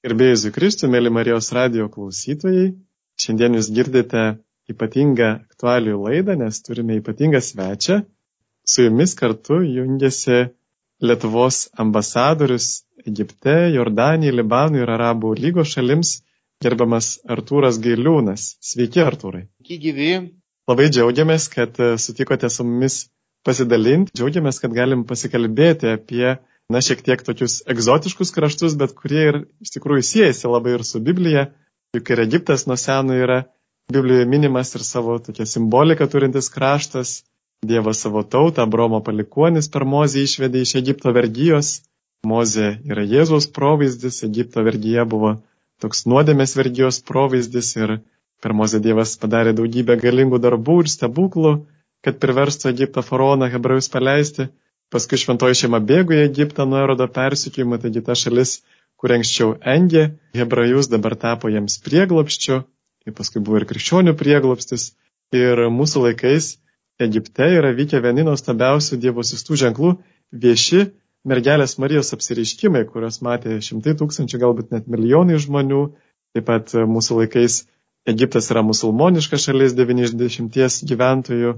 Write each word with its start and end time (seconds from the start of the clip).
Gerbėjus 0.00 0.46
Kristų, 0.56 0.88
mėly 0.88 1.10
Marijos 1.12 1.50
radio 1.52 1.84
klausytojai, 1.92 2.70
šiandien 3.20 3.58
jūs 3.58 3.66
girdite 3.76 4.22
ypatingą 4.72 5.26
aktualių 5.42 5.98
laidą, 6.06 6.36
nes 6.40 6.60
turime 6.64 6.96
ypatingą 7.02 7.42
svečią. 7.44 7.98
Su 8.64 8.86
jumis 8.86 9.12
kartu 9.18 9.58
jungiasi 9.60 10.38
Lietuvos 11.04 11.66
ambasadorius 11.84 12.70
Egipte, 13.04 13.58
Jordanijai, 13.74 14.32
Libanui 14.38 14.80
ir 14.80 14.94
Arabų 14.96 15.34
lygos 15.36 15.74
šalims, 15.76 16.14
gerbiamas 16.64 17.18
Artūras 17.36 17.76
Gailiūnas. 17.84 18.54
Sveiki, 18.70 19.04
Artūrai. 19.04 19.46
Sveiki, 19.60 19.80
gyvi. 19.84 20.10
Labai 20.70 20.88
džiaugiamės, 20.94 21.50
kad 21.52 21.76
sutikote 22.00 22.48
su 22.48 22.64
mumis 22.64 23.02
pasidalinti. 23.44 24.16
Džiaugiamės, 24.16 24.64
kad 24.64 24.72
galim 24.80 25.04
pasikalbėti 25.12 25.92
apie 25.92 26.38
na, 26.70 26.82
šiek 26.84 27.02
tiek 27.06 27.22
tokius 27.26 27.60
egzotiškus 27.70 28.30
kraštus, 28.36 28.76
bet 28.78 28.94
kurie 28.98 29.24
ir 29.28 29.38
iš 29.64 29.74
tikrųjų 29.76 30.06
siejasi 30.06 30.50
labai 30.50 30.76
ir 30.76 30.84
su 30.86 31.00
Biblija, 31.02 31.48
juk 31.96 32.12
ir 32.14 32.22
Egiptas 32.26 32.66
nuo 32.70 32.78
seno 32.78 33.16
yra 33.18 33.42
Biblijoje 33.90 34.26
minimas 34.30 34.70
ir 34.78 34.84
savo 34.86 35.18
tokia 35.18 35.46
simbolika 35.50 36.06
turintis 36.06 36.48
kraštas. 36.54 37.20
Dievas 37.66 37.98
savo 38.00 38.22
tautą, 38.22 38.64
Bromo 38.70 39.00
palikuonis 39.04 39.68
per 39.72 39.84
Mozę 39.84 40.22
išvedė 40.24 40.62
iš 40.64 40.76
Egipto 40.80 41.12
vergyjos. 41.12 41.72
Mozė 42.30 42.68
yra 42.88 43.02
Jėzaus 43.08 43.48
provaizdis, 43.56 44.22
Egipto 44.28 44.62
vergyje 44.64 45.04
buvo 45.14 45.34
toks 45.82 46.06
nuodėmės 46.12 46.54
vergyjos 46.56 47.00
provaizdis 47.10 47.74
ir 47.80 47.98
per 48.40 48.54
Mozę 48.56 48.80
Dievas 48.86 49.16
padarė 49.20 49.52
daugybę 49.58 49.98
galingų 50.00 50.40
darbų 50.46 50.78
ir 50.84 50.90
stebuklų, 50.94 51.52
kad 52.04 52.20
priverstų 52.22 52.70
Egipto 52.72 53.04
faraoną 53.04 53.50
hebrajus 53.52 53.90
paleisti. 53.92 54.48
Paskui 54.90 55.20
šventoji 55.22 55.58
šeima 55.62 55.78
bėgo 55.86 56.16
į 56.16 56.24
Egiptą 56.26 56.66
nuo 56.66 56.80
erodo 56.82 57.06
persikėjimo, 57.14 57.78
taigi 57.82 58.02
ta 58.06 58.16
šalis, 58.18 58.56
kur 58.98 59.14
anksčiau 59.14 59.54
engė 59.74 60.08
hebrajus, 60.36 60.90
dabar 60.90 61.14
tapo 61.16 61.50
jiems 61.52 61.78
prieglopščiu, 61.84 62.58
ir 63.06 63.14
paskui 63.16 63.42
buvo 63.44 63.60
ir 63.60 63.68
krikščionių 63.70 64.16
prieglopstis. 64.18 64.90
Ir 65.36 65.68
mūsų 65.70 66.08
laikais 66.08 66.56
Egipte 67.00 67.46
yra 67.56 67.70
vykę 67.72 68.00
vieni 68.04 68.26
nuostabiausių 68.26 68.98
Dievo 69.00 69.22
sistų 69.24 69.56
ženklų 69.62 69.92
vieši 70.42 70.82
mergelės 71.30 71.78
Marijos 71.80 72.12
apsireiškimai, 72.16 72.82
kuriuos 72.90 73.20
matė 73.24 73.60
šimtai 73.64 73.94
tūkstančių, 74.00 74.40
galbūt 74.42 74.74
net 74.74 74.90
milijonai 74.90 75.38
žmonių. 75.40 75.84
Taip 76.34 76.46
pat 76.50 76.74
mūsų 76.90 77.22
laikais 77.22 77.62
Egiptas 78.10 78.50
yra 78.52 78.62
musulmoniška 78.66 79.38
šalis, 79.40 79.72
90 79.78 80.84
gyventojų 80.90 81.54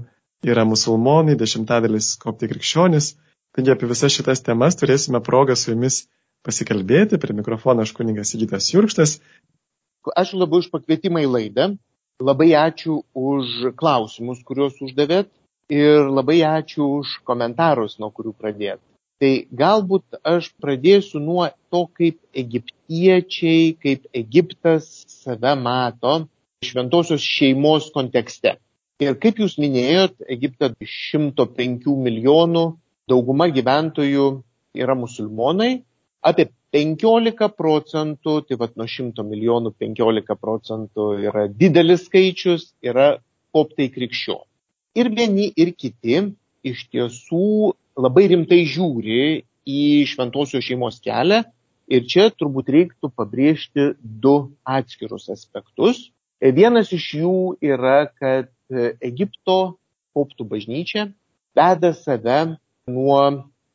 yra 0.51 0.65
musulmonai, 0.67 1.37
dešimtadalis 1.39 2.13
koptai 2.21 2.49
krikščionis. 2.51 3.13
Taigi 3.53 3.71
apie 3.73 3.87
visas 3.89 4.13
šitas 4.15 4.41
temas 4.43 4.77
turėsime 4.79 5.21
progą 5.23 5.55
su 5.59 5.71
jumis 5.71 6.03
pasikalbėti. 6.45 7.19
Prie 7.21 7.35
mikrofono 7.37 7.85
aš 7.85 7.93
kuningas 7.97 8.33
Įgytas 8.35 8.71
Jurkštas. 8.73 9.19
Ačiū 10.19 10.39
labai 10.41 10.63
už 10.63 10.71
pakvietimą 10.73 11.23
į 11.23 11.29
laidą. 11.35 11.67
Labai 12.23 12.49
ačiū 12.59 13.01
už 13.13 13.75
klausimus, 13.79 14.41
kuriuos 14.47 14.81
uždavėt. 14.83 15.31
Ir 15.71 16.09
labai 16.11 16.41
ačiū 16.47 16.89
už 16.99 17.19
komentarus, 17.27 17.95
nuo 18.01 18.11
kurių 18.11 18.33
pradėt. 18.35 18.81
Tai 19.23 19.31
galbūt 19.55 20.17
aš 20.27 20.49
pradėsiu 20.59 21.21
nuo 21.23 21.45
to, 21.71 21.85
kaip 21.95 22.17
egiptiečiai, 22.35 23.71
kaip 23.79 24.09
Egiptas 24.11 24.89
save 25.07 25.53
mato 25.55 26.17
šventosios 26.67 27.23
šeimos 27.23 27.87
kontekste. 27.95 28.57
Ir 29.01 29.15
kaip 29.17 29.39
jūs 29.41 29.57
minėjot, 29.57 30.19
Egipte 30.29 30.69
105 30.77 31.95
milijonų 32.05 32.65
dauguma 33.09 33.47
gyventojų 33.49 34.27
yra 34.77 34.95
musulmonai, 34.95 35.81
apie 36.21 36.47
15 36.73 37.49
procentų, 37.57 38.35
tai 38.47 38.57
vad 38.61 38.77
nuo 38.79 38.87
100 38.89 39.25
milijonų 39.27 39.73
15 39.81 40.37
procentų 40.41 41.09
yra 41.25 41.47
didelis 41.49 42.05
skaičius, 42.07 42.71
yra 42.85 43.17
koptai 43.53 43.89
krikščionys. 43.93 44.49
Ir 44.97 45.09
vieni, 45.09 45.49
ir 45.57 45.73
kiti 45.73 46.19
iš 46.63 46.85
tiesų 46.93 47.73
labai 47.97 48.27
rimtai 48.29 48.61
žiūri 48.69 49.43
į 49.65 49.83
šventosios 50.09 50.65
šeimos 50.65 51.01
kelią. 51.03 51.43
Ir 51.93 52.05
čia 52.07 52.29
turbūt 52.31 52.69
reiktų 52.71 53.09
pabrėžti 53.11 53.91
du 53.99 54.35
atskirus 54.63 55.27
aspektus. 55.33 56.11
Vienas 56.39 56.93
iš 56.95 57.09
jų 57.19 57.37
yra, 57.63 58.05
kad 58.07 58.52
Egipto 58.71 59.77
koptų 60.13 60.47
bažnyčia 60.47 61.07
veda 61.57 61.93
save 61.93 62.55
nuo 62.87 63.19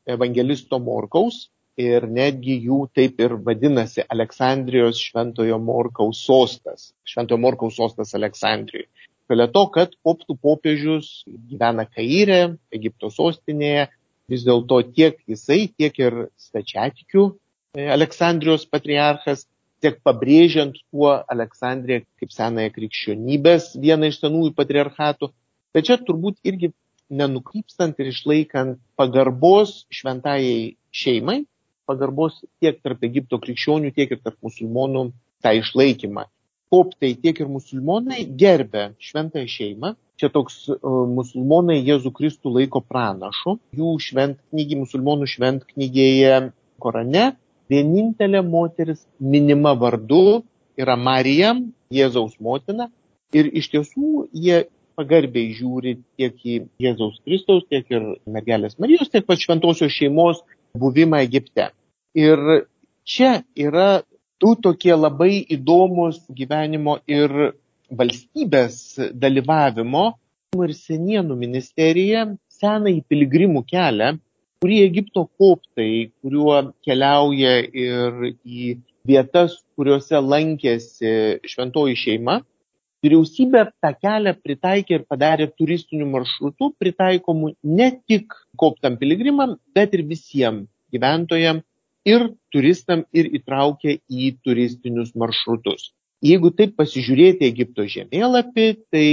evangelisto 0.08 0.78
Morkaus 0.82 1.48
ir 1.78 2.08
netgi 2.10 2.56
jų 2.66 2.78
taip 2.96 3.20
ir 3.22 3.36
vadinasi 3.46 4.02
Aleksandrijos 4.10 4.98
šventojo 4.98 5.58
Morkaus 5.62 6.24
sostas. 6.26 6.92
Šventojo 7.06 7.38
Morkaus 7.44 7.76
sostas 7.78 8.14
Aleksandrijoje. 8.18 8.88
Šalia 9.28 9.46
to, 9.52 9.66
kad 9.68 9.92
koptų 10.06 10.38
popiežius 10.40 11.22
gyvena 11.28 11.84
Kairė, 11.84 12.56
Egipto 12.72 13.10
sostinėje, 13.12 13.90
vis 14.32 14.44
dėlto 14.46 14.80
tiek 14.96 15.20
jisai, 15.28 15.66
tiek 15.76 16.00
ir 16.00 16.16
stačiatikių 16.40 17.24
e, 17.76 17.84
Aleksandrijos 17.92 18.64
patriarchas, 18.72 19.44
tiek 19.82 19.98
pabrėžiant 20.06 20.76
tuo 20.90 21.12
Aleksandriją 21.34 22.04
kaip 22.20 22.34
senąją 22.34 22.72
krikščionybės 22.74 23.72
vieną 23.82 24.10
iš 24.12 24.20
senųjų 24.22 24.54
patriarchatų. 24.58 25.30
Bet 25.74 25.88
čia 25.88 25.98
turbūt 26.02 26.40
irgi 26.48 26.72
nenukrypstant 27.08 27.98
ir 28.00 28.10
išlaikant 28.12 28.80
pagarbos 28.98 29.84
šventajai 29.94 30.74
šeimai, 30.92 31.42
pagarbos 31.88 32.42
tiek 32.60 32.80
tarp 32.84 33.04
Egipto 33.08 33.38
krikščionių, 33.40 33.94
tiek 33.96 34.12
ir 34.12 34.20
tarp 34.24 34.36
musulmonų 34.44 35.08
tą 35.44 35.54
išlaikymą. 35.60 36.26
Koptai 36.68 37.14
tiek 37.16 37.38
ir 37.40 37.48
musulmonai 37.48 38.26
gerbė 38.40 38.90
šventąją 39.00 39.48
šeimą. 39.48 39.94
Čia 40.18 40.28
toks 40.34 40.64
uh, 40.74 40.80
musulmonai 41.08 41.78
Jėzų 41.78 42.10
Kristų 42.12 42.52
laiko 42.58 42.82
pranašu. 42.84 43.56
Jų 43.78 43.94
šventknygi, 44.04 44.76
musulmonų 44.82 45.28
šventknygėje 45.30 46.34
Korane 46.82 47.30
vienintelė 47.70 48.42
moteris 48.44 49.04
minima 49.20 49.74
vardu 49.78 50.42
yra 50.78 50.96
Marija, 50.96 51.54
Jėzaus 51.92 52.36
motina. 52.40 52.88
Ir 53.36 53.48
iš 53.60 53.68
tiesų 53.74 54.28
jie 54.32 54.64
pagarbiai 54.98 55.52
žiūri 55.54 55.98
tiek 56.18 56.36
į 56.42 56.54
Jėzaus 56.82 57.20
Kristaus, 57.24 57.66
tiek 57.70 57.86
ir 57.92 58.06
mergelės 58.26 58.78
Marijos, 58.80 59.10
tiek 59.12 59.26
pat 59.28 59.40
šventosios 59.42 59.92
šeimos 59.94 60.42
buvimą 60.78 61.20
Egipte. 61.26 61.70
Ir 62.18 62.40
čia 63.06 63.42
yra 63.56 64.02
du 64.40 64.54
tokie 64.62 64.94
labai 64.96 65.44
įdomus 65.54 66.20
gyvenimo 66.34 66.98
ir 67.06 67.52
valstybės 67.88 68.98
dalyvavimo 69.14 70.06
ir 70.64 70.74
senienų 70.76 71.36
ministerija 71.38 72.24
senąjį 72.58 73.02
piligrimų 73.08 73.62
kelią, 73.68 74.16
kurį 74.62 74.78
Egipto 74.84 75.24
koptai, 75.38 76.10
kuriuo 76.22 76.60
keliauja 76.86 77.56
ir 77.62 78.30
į 78.42 78.74
vietas, 79.08 79.58
kuriuose 79.78 80.20
lankėsi 80.20 81.12
šventoji 81.46 81.98
šeima, 81.98 82.40
Vyriausybė 82.98 83.60
tą 83.78 83.92
kelią 83.94 84.32
pritaikė 84.42 84.96
ir 84.96 85.02
padarė 85.06 85.46
turistiniu 85.54 86.08
maršrutu, 86.10 86.72
pritaikomu 86.82 87.52
ne 87.62 87.92
tik 88.10 88.34
koptam 88.58 88.96
piligrimam, 88.98 89.54
bet 89.70 89.94
ir 89.94 90.02
visiems 90.08 90.66
gyventojams 90.90 91.62
ir 92.10 92.24
turistam 92.50 93.04
ir 93.14 93.28
įtraukė 93.38 94.00
į 94.10 94.32
turistinius 94.42 95.14
maršrutus. 95.14 95.92
Jeigu 96.26 96.50
taip 96.58 96.74
pasižiūrėti 96.80 97.46
Egipto 97.46 97.86
žemėlapį, 97.86 98.66
tai 98.90 99.06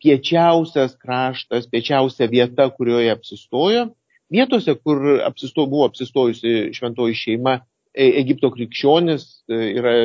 piečiausias 0.00 0.96
kraštas, 0.96 1.68
piečiausia 1.68 2.30
vieta, 2.32 2.70
kurioje 2.72 3.12
apsistojo, 3.12 3.90
vietose, 4.32 4.74
kur 4.82 5.20
apsisto, 5.26 5.66
buvo 5.70 5.86
apsistojusi 5.90 6.72
šventoji 6.76 7.16
šeima, 7.18 7.58
e, 7.94 8.08
Egipto 8.20 8.50
krikščionis 8.54 9.26
e, 9.48 9.60
yra 9.78 9.96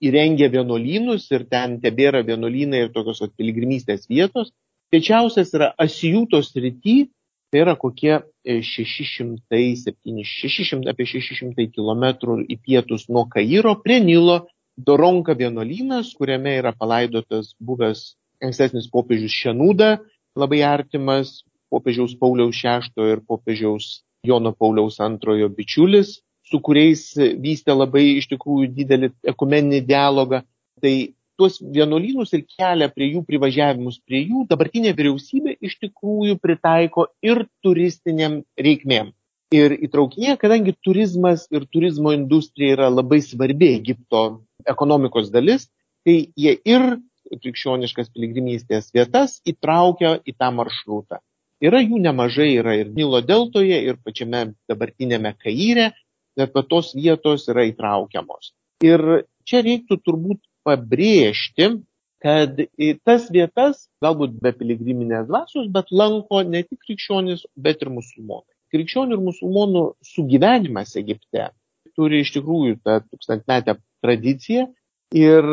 įrengė 0.00 0.48
vienuolynus 0.52 1.28
ir 1.34 1.46
ten 1.50 1.78
tebėra 1.82 2.22
vienuolynai 2.26 2.86
ir 2.86 2.92
tokios 2.94 3.20
vat, 3.24 3.34
piligrimystės 3.36 4.08
vietos. 4.10 4.52
Piečiausias 4.90 5.52
yra 5.54 5.70
Asijutos 5.78 6.50
rytį, 6.56 7.10
tai 7.50 7.62
yra 7.64 7.76
kokie 7.78 8.16
600, 8.46 9.42
e, 9.52 9.74
700, 9.76 10.24
600 10.24 10.90
apie 10.90 11.06
600 11.10 11.68
km 11.74 12.40
į 12.46 12.56
pietus 12.64 13.08
nuo 13.10 13.26
Kairo 13.30 13.76
prie 13.84 14.00
Nilo 14.02 14.40
Doronka 14.80 15.34
vienuolynas, 15.36 16.14
kuriame 16.16 16.56
yra 16.62 16.72
palaidotas 16.72 17.52
buvęs 17.60 18.14
ankstesnis 18.40 18.88
popiežius 18.88 19.34
Šenūda, 19.36 19.98
labai 20.38 20.62
artimas 20.64 21.42
popiežiaus 21.70 22.16
Pauliaus 22.20 22.58
VI 22.60 23.12
ir 23.12 23.22
popiežiaus 23.26 24.00
Jono 24.26 24.52
Pauliaus 24.52 24.98
II 25.00 25.48
bičiulis 25.56 26.18
su 26.50 26.58
kuriais 26.66 27.04
vystė 27.40 27.76
labai 27.76 28.04
iš 28.18 28.28
tikrųjų 28.32 28.70
didelį 28.74 29.12
ekumeninį 29.32 29.80
dialogą. 29.86 30.42
Tai 30.82 30.94
tuos 31.40 31.58
vienuolynus 31.62 32.34
ir 32.36 32.44
kelią 32.48 32.90
prie 32.92 33.12
jų 33.14 33.22
privažiavimus 33.28 34.00
prie 34.04 34.24
jų 34.26 34.44
dabartinė 34.50 34.92
vyriausybė 34.98 35.56
iš 35.68 35.78
tikrųjų 35.84 36.36
pritaiko 36.42 37.06
ir 37.24 37.46
turistiniam 37.64 38.42
reikmėm. 38.58 39.14
ir 39.50 39.72
įtraukinėja, 39.82 40.36
kadangi 40.38 40.76
turizmas 40.86 41.48
ir 41.50 41.64
turizmo 41.74 42.12
industrija 42.14 42.76
yra 42.76 42.86
labai 42.86 43.18
svarbi 43.18 43.72
Egipto 43.74 44.20
ekonomikos 44.62 45.32
dalis, 45.34 45.64
tai 46.06 46.30
jie 46.38 46.52
ir 46.62 46.84
krikščioniškas 47.30 48.12
piligrimystės 48.14 48.92
vietas 48.94 49.40
įtraukia 49.42 50.20
į 50.22 50.36
tą 50.38 50.52
maršrutą. 50.54 51.18
Yra 51.60 51.82
jų 51.84 52.00
nemažai, 52.00 52.54
yra 52.56 52.76
ir 52.80 52.92
Nilo 52.96 53.20
deltoje, 53.20 53.82
ir 53.84 53.98
pačiame 54.04 54.54
dabartinėme 54.70 55.34
Kaire, 55.42 55.90
bet 56.38 56.56
tos 56.70 56.94
vietos 56.96 57.48
yra 57.52 57.66
įtraukiamos. 57.68 58.54
Ir 58.86 59.26
čia 59.44 59.60
reiktų 59.66 60.00
turbūt 60.06 60.40
pabrėžti, 60.64 61.74
kad 62.20 62.62
tas 63.04 63.28
vietas, 63.32 63.86
galbūt 64.04 64.40
be 64.40 64.52
piligriminės 64.56 65.28
dvasios, 65.28 65.68
bet 65.72 65.92
lanko 65.92 66.42
ne 66.48 66.64
tik 66.64 66.80
krikščionis, 66.86 67.44
bet 67.56 67.84
ir 67.84 67.92
musulmonai 67.92 68.48
krikščionių 68.70 69.16
ir 69.16 69.24
musulmonų 69.24 69.84
sugyvenimas 70.06 70.94
Egipte 71.00 71.50
turi 71.98 72.22
iš 72.24 72.32
tikrųjų 72.36 72.78
tą 72.86 73.00
tūkstantmetę 73.06 73.76
tradiciją 74.04 74.68
ir 75.14 75.46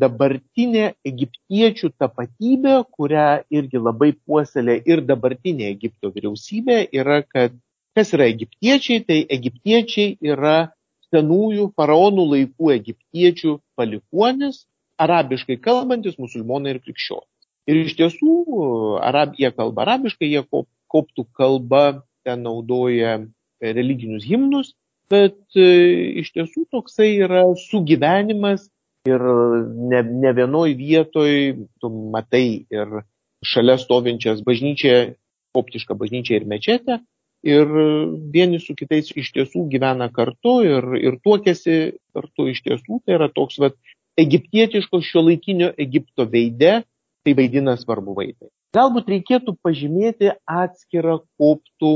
dabartinė 0.00 0.94
egiptiečių 1.06 1.90
tapatybė, 1.98 2.80
kurią 2.90 3.44
irgi 3.50 3.78
labai 3.78 4.12
puoselė 4.14 4.80
ir 4.86 5.04
dabartinė 5.06 5.70
Egipto 5.70 6.10
vyriausybė, 6.14 6.88
yra, 6.92 7.22
kad 7.22 7.54
kas 7.94 8.12
yra 8.16 8.26
egiptiečiai, 8.32 9.04
tai 9.06 9.20
egiptiečiai 9.30 10.16
yra 10.18 10.74
senųjų 11.14 11.70
faraonų 11.78 12.26
laikų 12.32 12.72
egiptiečių 12.74 13.58
palikuonis, 13.78 14.64
arabiškai 14.98 15.60
kalbantis 15.62 16.18
musulmonai 16.18 16.74
ir 16.74 16.82
krikščionys. 16.82 17.30
Ir 17.70 17.84
iš 17.86 17.94
tiesų, 17.96 18.34
arab, 19.00 19.38
jie 19.38 19.50
kalba 19.54 19.86
arabiškai, 19.86 20.26
jie 20.28 20.42
koptų 20.90 21.26
kalba 21.32 22.02
ten 22.26 22.42
naudoja 22.44 23.20
religinius 23.62 24.26
himnus, 24.26 24.74
bet 25.10 25.38
e, 25.56 26.20
iš 26.20 26.32
tiesų 26.34 26.66
toksai 26.72 27.14
yra 27.24 27.44
sugyvenimas 27.68 28.66
ir 29.08 29.24
ne, 29.90 30.02
ne 30.02 30.32
vienoj 30.36 30.74
vietoj 30.78 31.32
tu 31.80 31.90
matai 32.12 32.64
ir 32.72 33.00
šalia 33.44 33.76
stovinčias 33.80 34.40
bažnyčią, 34.46 35.14
koptišką 35.54 35.96
bažnyčią 36.00 36.40
ir 36.40 36.46
mečetę 36.48 36.98
ir 37.44 37.68
vieni 38.32 38.58
su 38.60 38.74
kitais 38.76 39.12
iš 39.12 39.28
tiesų 39.36 39.66
gyvena 39.72 40.08
kartu 40.12 40.56
ir, 40.64 40.88
ir 40.96 41.18
tuokėsi 41.20 41.76
kartu 42.16 42.48
iš 42.48 42.62
tiesų, 42.64 43.02
tai 43.04 43.18
yra 43.18 43.28
toks 43.28 43.60
vat, 43.60 43.76
egiptietiško 44.16 45.02
šio 45.04 45.24
laikinio 45.28 45.72
Egipto 45.76 46.24
veide, 46.30 46.82
tai 47.24 47.34
vaidina 47.36 47.74
svarbu 47.76 48.14
vaidmenį. 48.16 48.52
Galbūt 48.74 49.10
reikėtų 49.12 49.56
pažymėti 49.64 50.32
atskirą 50.48 51.18
koptų 51.40 51.92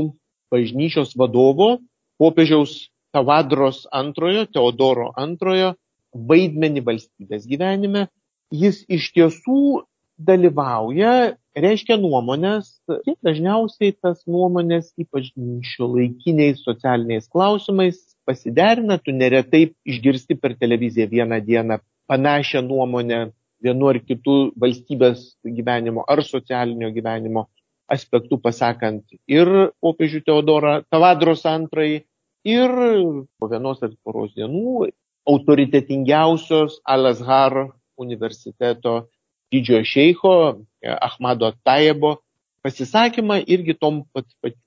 bažnyčios 0.53 1.15
vadovo, 1.17 1.79
popiežiaus 2.21 2.89
Tavadros 3.09 3.87
antrojo, 3.89 4.45
Teodoro 4.53 5.09
antrojo 5.17 5.73
vaidmenį 6.29 6.83
valstybės 6.85 7.45
gyvenime. 7.49 8.07
Jis 8.49 8.81
iš 8.89 9.11
tiesų 9.15 9.85
dalyvauja, 10.19 11.35
reiškia 11.55 11.99
nuomonės, 12.01 12.71
kiek 12.89 13.17
dažniausiai 13.23 13.93
tas 13.95 14.23
nuomonės, 14.27 14.91
ypač 14.99 15.29
šio 15.69 15.87
laikiniais 15.93 16.63
socialiniais 16.65 17.29
klausimais, 17.31 18.01
pasiderina, 18.27 18.97
tu 18.99 19.15
neretai 19.15 19.69
išgirsti 19.87 20.35
per 20.41 20.57
televiziją 20.59 21.07
vieną 21.13 21.39
dieną 21.45 21.79
panašią 22.09 22.65
nuomonę 22.65 23.29
vienu 23.63 23.89
ar 23.91 24.01
kitu 24.03 24.35
valstybės 24.59 25.23
gyvenimo 25.45 26.03
ar 26.07 26.23
socialinio 26.25 26.91
gyvenimo 26.95 27.47
aspektu 27.89 28.37
pasakant 28.41 29.17
ir 29.27 29.49
popiežių 29.83 30.21
Teodorą 30.27 30.75
Tavadros 30.91 31.45
antrąjį, 31.49 32.03
ir 32.43 32.69
po 33.39 33.49
vienos 33.51 33.83
ar 33.83 33.91
poros 34.03 34.31
dienų 34.35 34.89
autoritetingiausios 35.29 36.79
Al-Azhar 36.83 37.69
universiteto 37.99 39.09
didžiojo 39.53 39.85
šeiko 39.85 40.33
Ahmado 41.01 41.51
Tajebo 41.63 42.17
pasisakymą 42.63 43.39
irgi 43.47 43.75
tom 43.77 44.03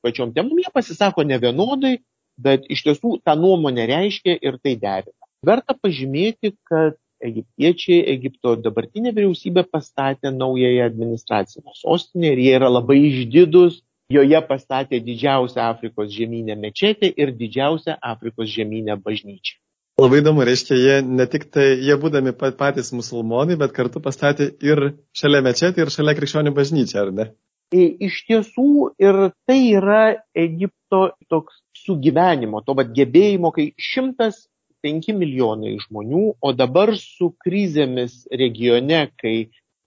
pačiom 0.02 0.32
temom. 0.34 0.58
Jie 0.58 0.72
pasisako 0.72 1.24
ne 1.28 1.38
vienodai, 1.42 1.98
bet 2.38 2.66
iš 2.72 2.84
tiesų 2.86 3.18
tą 3.26 3.36
nuomonę 3.38 3.86
reiškia 3.90 4.38
ir 4.40 4.58
tai 4.62 4.76
derina. 4.80 5.18
Verta 5.46 5.74
pažymėti, 5.74 6.54
kad 6.68 6.96
egiptiečiai, 7.22 8.02
Egipto 8.14 8.54
dabartinė 8.58 9.12
vyriausybė 9.14 9.64
pastatė 9.70 10.32
naująją 10.34 10.86
administracinę 10.86 11.74
sostinę 11.78 12.32
ir 12.34 12.42
jie 12.44 12.54
yra 12.58 12.70
labai 12.70 12.98
išdidus, 13.08 13.80
joje 14.12 14.40
pastatė 14.48 15.00
didžiausią 15.02 15.62
Afrikos 15.68 16.10
žemynę 16.14 16.56
mečetę 16.58 17.10
ir 17.10 17.34
didžiausią 17.38 17.98
Afrikos 18.12 18.50
žemynę 18.54 18.98
bažnyčią. 19.04 19.58
Labai 20.00 20.22
įdomu, 20.22 20.40
reiškia, 20.48 20.76
jie 20.80 20.94
ne 21.04 21.26
tik 21.28 21.50
tai, 21.52 21.74
jie 21.84 21.94
būdami 22.00 22.32
patys 22.36 22.92
musulmonai, 22.96 23.58
bet 23.60 23.74
kartu 23.76 24.00
pastatė 24.00 24.48
ir 24.64 24.94
šalia 25.16 25.42
mečetį, 25.44 25.84
ir 25.84 25.92
šalia 25.92 26.14
krikščionių 26.16 26.52
bažnyčią, 26.56 27.02
ar 27.02 27.10
ne? 27.12 27.26
Iš 27.72 28.16
tiesų 28.28 28.70
ir 29.00 29.18
tai 29.48 29.58
yra 29.76 30.02
Egipto 30.36 31.02
toks 31.32 31.60
sugyvenimo, 31.84 32.62
to 32.64 32.76
vad 32.76 32.92
gebėjimo, 32.96 33.52
kai 33.52 33.70
šimtas 33.76 34.46
5 34.84 35.12
milijonai 35.16 35.76
žmonių, 35.84 36.24
o 36.40 36.52
dabar 36.56 36.94
su 36.96 37.30
krizėmis 37.44 38.24
regione, 38.32 39.06
kai 39.20 39.36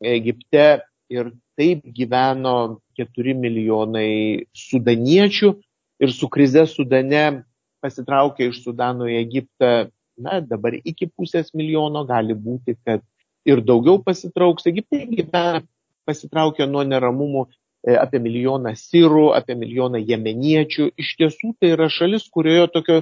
Egipte 0.06 0.68
ir 1.10 1.34
taip 1.57 1.81
gyveno 1.98 2.78
4 3.00 3.36
milijonai 3.42 4.46
sudaniečių 4.54 5.52
ir 6.06 6.13
su 6.13 6.30
krize 6.30 6.66
Sudane 6.69 7.46
pasitraukė 7.86 8.50
iš 8.50 8.64
Sudano 8.66 9.06
į 9.10 9.20
Egiptą, 9.22 9.72
na, 10.18 10.40
dabar 10.42 10.76
iki 10.82 11.08
pusės 11.12 11.54
milijono 11.54 12.06
gali 12.10 12.34
būti, 12.34 12.78
kad 12.86 13.06
ir 13.46 13.62
daugiau 13.62 14.02
pasitrauks. 14.04 14.66
Egipte 14.72 15.04
gyvena 15.12 15.62
pasitraukė 16.10 16.68
nuo 16.70 16.84
neramumų 16.88 17.46
e, 17.46 17.96
apie 18.02 18.22
milijoną 18.22 18.74
sirų, 18.80 19.30
apie 19.38 19.58
milijoną 19.60 20.02
jemeniečių. 20.02 20.92
Iš 20.98 21.16
tiesų 21.22 21.54
tai 21.60 21.76
yra 21.78 21.90
šalis, 21.94 22.28
kurioje 22.34 22.68
tokio 22.74 23.02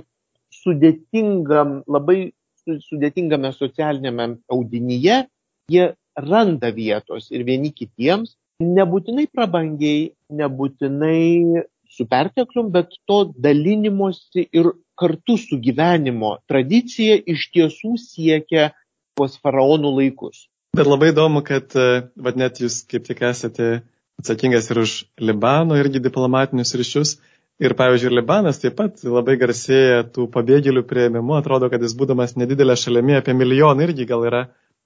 sudėtingam, 0.54 1.82
labai 1.90 2.34
sudėtingame 2.64 3.52
socialinėme 3.56 4.34
audinyje 4.52 5.24
jie 5.72 5.94
randa 6.16 6.72
vietos 6.72 7.32
ir 7.32 7.44
vieni 7.48 7.72
kitiems, 7.74 8.36
nebūtinai 8.64 9.28
prabangiai, 9.34 10.14
nebūtinai 10.30 11.64
su 11.94 12.08
perteklium, 12.10 12.72
bet 12.74 12.96
to 13.10 13.20
dalinimosi 13.46 14.48
ir 14.52 14.72
kartu 15.00 15.38
su 15.38 15.60
gyvenimo 15.62 16.38
tradicija 16.50 17.20
iš 17.36 17.50
tiesų 17.54 17.96
siekia 18.02 18.72
tuos 19.18 19.38
faraonų 19.42 19.94
laikus. 20.00 20.48
Bet 20.74 20.90
labai 20.90 21.12
įdomu, 21.14 21.44
kad 21.46 21.74
vad 22.16 22.40
net 22.40 22.62
jūs 22.62 22.82
kaip 22.90 23.06
tik 23.06 23.22
esate 23.30 23.84
atsakingas 24.22 24.72
ir 24.72 24.82
už 24.82 24.96
Libano 25.22 25.78
irgi 25.78 26.02
diplomatinius 26.02 26.74
ryšius. 26.80 27.18
Ir, 27.62 27.76
pavyzdžiui, 27.78 28.16
Libanas 28.18 28.58
taip 28.60 28.74
pat 28.80 29.04
labai 29.06 29.36
garsėja 29.38 30.02
tų 30.10 30.26
pabėgėlių 30.34 30.82
prieimimu. 30.90 31.36
Atrodo, 31.38 31.70
kad 31.70 31.84
jis 31.86 31.94
būdamas 31.96 32.34
nedidelė 32.40 32.76
šalimi 32.80 33.20
apie 33.20 33.36
milijoną 33.38 33.86
irgi 33.86 34.08
gal 34.10 34.26
yra 34.26 34.42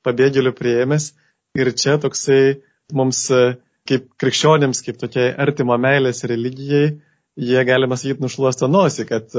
pabėgėlių 0.05 0.51
prieimęs. 0.57 1.13
Ir 1.57 1.71
čia 1.79 1.95
toksai 2.03 2.59
mums 2.93 3.23
kaip 3.87 4.09
krikščionėms, 4.21 4.83
kaip 4.85 4.99
tokiai 5.01 5.31
artimo 5.45 5.77
meilės 5.81 6.23
religijai, 6.29 6.97
jie, 7.37 7.59
galima 7.67 7.97
sakyti, 7.99 8.23
nušluosto 8.23 8.69
nosį, 8.71 9.07
kad 9.09 9.33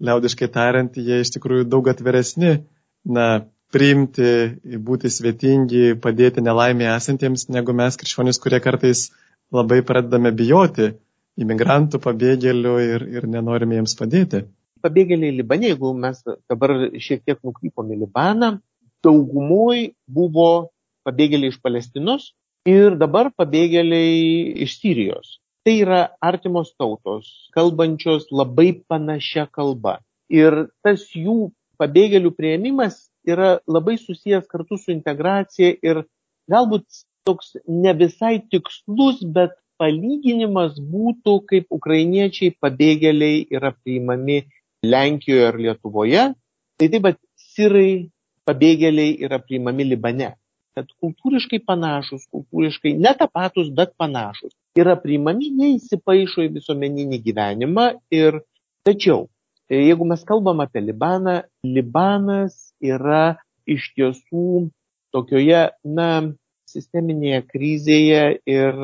liaudiškai 0.00 0.48
tariant, 0.52 0.96
jie 0.96 1.20
iš 1.22 1.34
tikrųjų 1.36 1.66
daug 1.70 1.88
atveresni, 1.92 2.60
na, 3.04 3.26
priimti, 3.70 4.30
būti 4.82 5.10
svetingi, 5.12 5.94
padėti 6.02 6.42
nelaimėje 6.42 6.94
esantiems, 6.96 7.46
negu 7.54 7.74
mes 7.76 7.98
krikščionys, 8.00 8.40
kurie 8.42 8.58
kartais 8.62 9.08
labai 9.54 9.80
pradedame 9.86 10.32
bijoti 10.34 10.90
imigrantų, 11.40 12.00
pabėgėlių 12.02 12.74
ir, 12.86 13.06
ir 13.18 13.28
nenorime 13.30 13.78
jiems 13.78 13.94
padėti. 13.98 14.44
Pabėgėliai 14.84 15.36
Libane, 15.36 15.70
jeigu 15.70 15.92
mes 15.94 16.22
dabar 16.50 16.74
šiek 16.98 17.22
tiek 17.28 17.38
nukrypom 17.46 17.92
į 17.94 18.00
Libaną, 18.02 18.54
daugumoj 19.04 19.90
buvo 20.10 20.50
pabėgėliai 21.06 21.52
iš 21.52 21.60
Palestinos 21.62 22.30
ir 22.68 22.96
dabar 23.00 23.30
pabėgėliai 23.36 24.64
iš 24.64 24.78
Sirijos. 24.80 25.38
Tai 25.64 25.74
yra 25.76 26.00
artimos 26.24 26.72
tautos, 26.80 27.28
kalbančios 27.52 28.30
labai 28.32 28.72
panašia 28.88 29.46
kalba. 29.52 30.00
Ir 30.32 30.70
tas 30.84 31.04
jų 31.12 31.52
pabėgėlių 31.80 32.32
prieimimas 32.36 33.10
yra 33.28 33.58
labai 33.68 33.98
susijęs 34.00 34.48
kartu 34.48 34.78
su 34.80 34.92
integracija 34.92 35.74
ir 35.84 36.04
galbūt 36.50 36.86
toks 37.28 37.56
ne 37.68 37.92
visai 37.92 38.40
tikslus, 38.52 39.20
bet 39.20 39.52
palyginimas 39.80 40.78
būtų, 40.80 41.36
kaip 41.48 41.68
ukrainiečiai 41.72 42.56
pabėgėliai 42.60 43.46
yra 43.52 43.72
priimami 43.72 44.42
Lenkijoje 44.84 45.46
ar 45.46 45.56
Lietuvoje, 45.60 46.22
tai 46.80 46.88
taip 46.88 47.04
pat 47.04 47.18
sirai 47.36 48.08
pabėgėliai 48.48 49.18
yra 49.26 49.40
priimami 49.44 49.84
Libane. 49.92 50.30
Kad 50.78 50.92
kultūriškai 51.02 51.58
panašus, 51.66 52.28
kultūriškai 52.30 52.94
ne 52.98 53.10
tapatus, 53.18 53.72
bet 53.74 53.96
panašus. 53.98 54.52
Yra 54.78 54.94
priimami, 55.00 55.50
neįsipaišo 55.58 56.44
į 56.46 56.52
visuomeninį 56.60 57.18
gyvenimą 57.24 57.86
ir 58.14 58.38
Tačiau, 58.80 59.26
jeigu 59.68 60.06
mes 60.08 60.22
kalbam 60.24 60.62
apie 60.64 60.80
Libaną, 60.80 61.34
Libanas 61.68 62.54
yra 62.80 63.36
iš 63.68 63.90
tiesų 63.92 64.70
tokioje, 65.12 65.66
na, 65.84 66.06
sisteminėje 66.70 67.42
krizėje 67.50 68.22
ir 68.48 68.80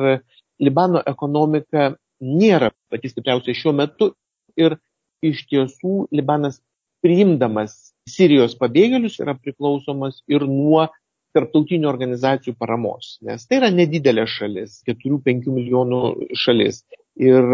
Libano 0.61 1.01
ekonomika 1.11 1.87
nėra 2.21 2.69
pati 2.93 3.09
stipriausia 3.09 3.57
šiuo 3.57 3.73
metu 3.79 4.11
ir 4.59 4.77
iš 5.25 5.41
tiesų 5.49 5.95
Libanas 6.13 6.61
priimdamas 7.01 7.95
Sirijos 8.05 8.53
pabėgėlius 8.61 9.17
yra 9.23 9.33
priklausomas 9.33 10.21
ir 10.29 10.45
nuo 10.45 10.85
tarptautinių 11.35 11.89
organizacijų 11.89 12.55
paramos, 12.59 13.17
nes 13.25 13.45
tai 13.47 13.59
yra 13.59 13.69
nedidelė 13.73 14.25
šalis, 14.29 14.79
4-5 14.87 15.51
milijonų 15.53 16.01
šalis. 16.37 16.83
Ir 17.17 17.45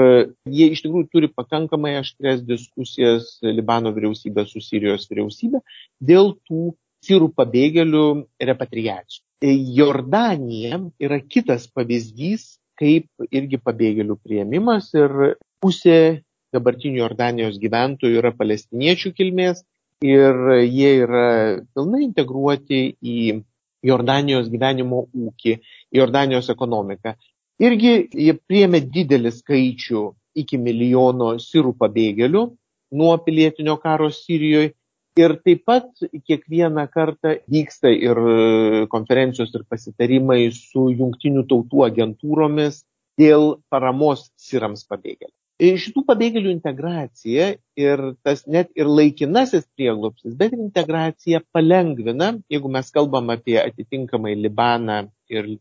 jie 0.52 0.70
iš 0.74 0.84
tikrųjų 0.84 1.08
turi 1.12 1.30
pakankamai 1.32 1.96
aštrės 2.02 2.42
diskusijas 2.44 3.38
Libano 3.44 3.94
vyriausybė 3.96 4.44
su 4.50 4.60
Sirijos 4.64 5.08
vyriausybė 5.12 5.62
dėl 6.04 6.34
tų 6.50 6.74
sirų 7.04 7.30
pabėgėlių 7.38 8.08
repatriacijų. 8.50 9.24
Jordanija 9.78 10.80
yra 11.04 11.20
kitas 11.20 11.68
pavyzdys, 11.72 12.58
kaip 12.80 13.08
irgi 13.32 13.60
pabėgėlių 13.60 14.16
prieimimas 14.24 14.92
ir 14.96 15.36
pusė 15.64 16.24
dabartinių 16.56 17.02
Jordanijos 17.02 17.60
gyventojų 17.62 18.22
yra 18.22 18.32
palestiniečių 18.38 19.12
kilmės 19.18 19.64
ir 20.04 20.40
jie 20.64 20.92
yra 21.06 21.26
pilnai 21.76 22.04
integruoti 22.06 22.84
į 23.00 23.44
Jordanijos 23.84 24.50
gyvenimo 24.52 25.04
ūkį, 25.12 25.58
Jordanijos 26.00 26.50
ekonomiką. 26.54 27.16
Irgi 27.64 27.94
jie 28.26 28.36
priemė 28.50 28.82
didelį 28.94 29.32
skaičių 29.36 30.04
iki 30.44 30.58
milijono 30.58 31.34
sirų 31.42 31.76
pabėgėlių 31.82 32.46
nuo 33.00 33.18
pilietinio 33.26 33.78
karo 33.84 34.10
Sirijoje. 34.14 34.74
Ir 35.22 35.36
taip 35.46 35.60
pat 35.70 35.92
kiekvieną 36.26 36.88
kartą 36.90 37.36
vyksta 37.54 37.92
ir 37.94 38.18
konferencijos 38.90 39.54
ir 39.54 39.68
pasitarimai 39.70 40.48
su 40.58 40.88
jungtinių 40.90 41.46
tautų 41.52 41.86
agentūromis 41.92 42.82
dėl 43.22 43.48
paramos 43.70 44.32
sirams 44.42 44.88
pabėgėliams 44.90 45.43
šitų 45.84 46.04
pabėgėlių 46.08 46.52
integracija 46.54 47.54
ir 47.80 48.02
tas 48.26 48.44
net 48.50 48.72
ir 48.80 48.90
laikinasis 48.90 49.66
prieglopsis, 49.78 50.34
bet 50.40 50.56
ir 50.56 50.64
integracija 50.64 51.44
palengvina, 51.56 52.34
jeigu 52.52 52.72
mes 52.74 52.90
kalbam 52.96 53.32
apie 53.34 53.60
atitinkamai 53.62 54.34
Libaną 54.40 55.00
ir, 55.32 55.56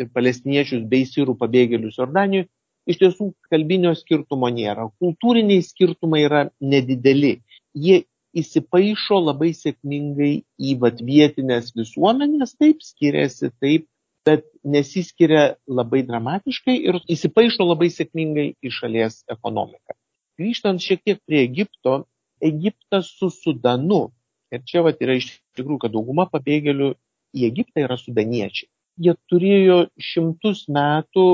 ir 0.00 0.10
palestiniečius 0.16 0.86
bei 0.90 1.06
sirų 1.08 1.36
pabėgėlius 1.40 2.00
Jordanijoje, 2.00 2.48
iš 2.90 3.00
tiesų 3.02 3.30
kalbinio 3.52 3.94
skirtumo 3.96 4.50
nėra. 4.52 4.88
Kultūriniai 5.00 5.64
skirtumai 5.64 6.24
yra 6.26 6.42
nedideli. 6.60 7.38
Jie 7.74 8.02
įsipaišo 8.34 9.20
labai 9.22 9.52
sėkmingai 9.56 10.32
į 10.58 10.76
vat, 10.82 11.00
vietinės 11.04 11.72
visuomenės, 11.78 12.56
taip 12.58 12.82
skiriasi, 12.82 13.52
taip 13.62 13.86
bet 14.24 14.46
nesiskiria 14.64 15.54
labai 15.68 16.02
dramatiškai 16.08 16.74
ir 16.88 16.98
įsipaišo 17.12 17.66
labai 17.68 17.90
sėkmingai 17.92 18.48
į 18.64 18.72
šalies 18.72 19.22
ekonomiką. 19.30 19.96
Grįžtant 20.40 20.82
šiek 20.82 21.04
tiek 21.04 21.20
prie 21.28 21.44
Egipto, 21.44 22.04
Egiptas 22.42 23.12
su 23.18 23.30
Sudanu, 23.30 24.08
ir 24.52 24.62
čia 24.66 24.82
vat, 24.86 25.00
yra 25.04 25.16
iš 25.18 25.30
tikrųjų, 25.58 25.80
kad 25.84 25.94
dauguma 25.94 26.26
pabėgėlių 26.30 26.94
į 27.34 27.48
Egiptą 27.50 27.84
yra 27.84 27.98
sudaniečiai. 28.00 28.70
Jie 29.04 29.14
turėjo 29.30 29.78
šimtus 29.98 30.64
metų 30.70 31.26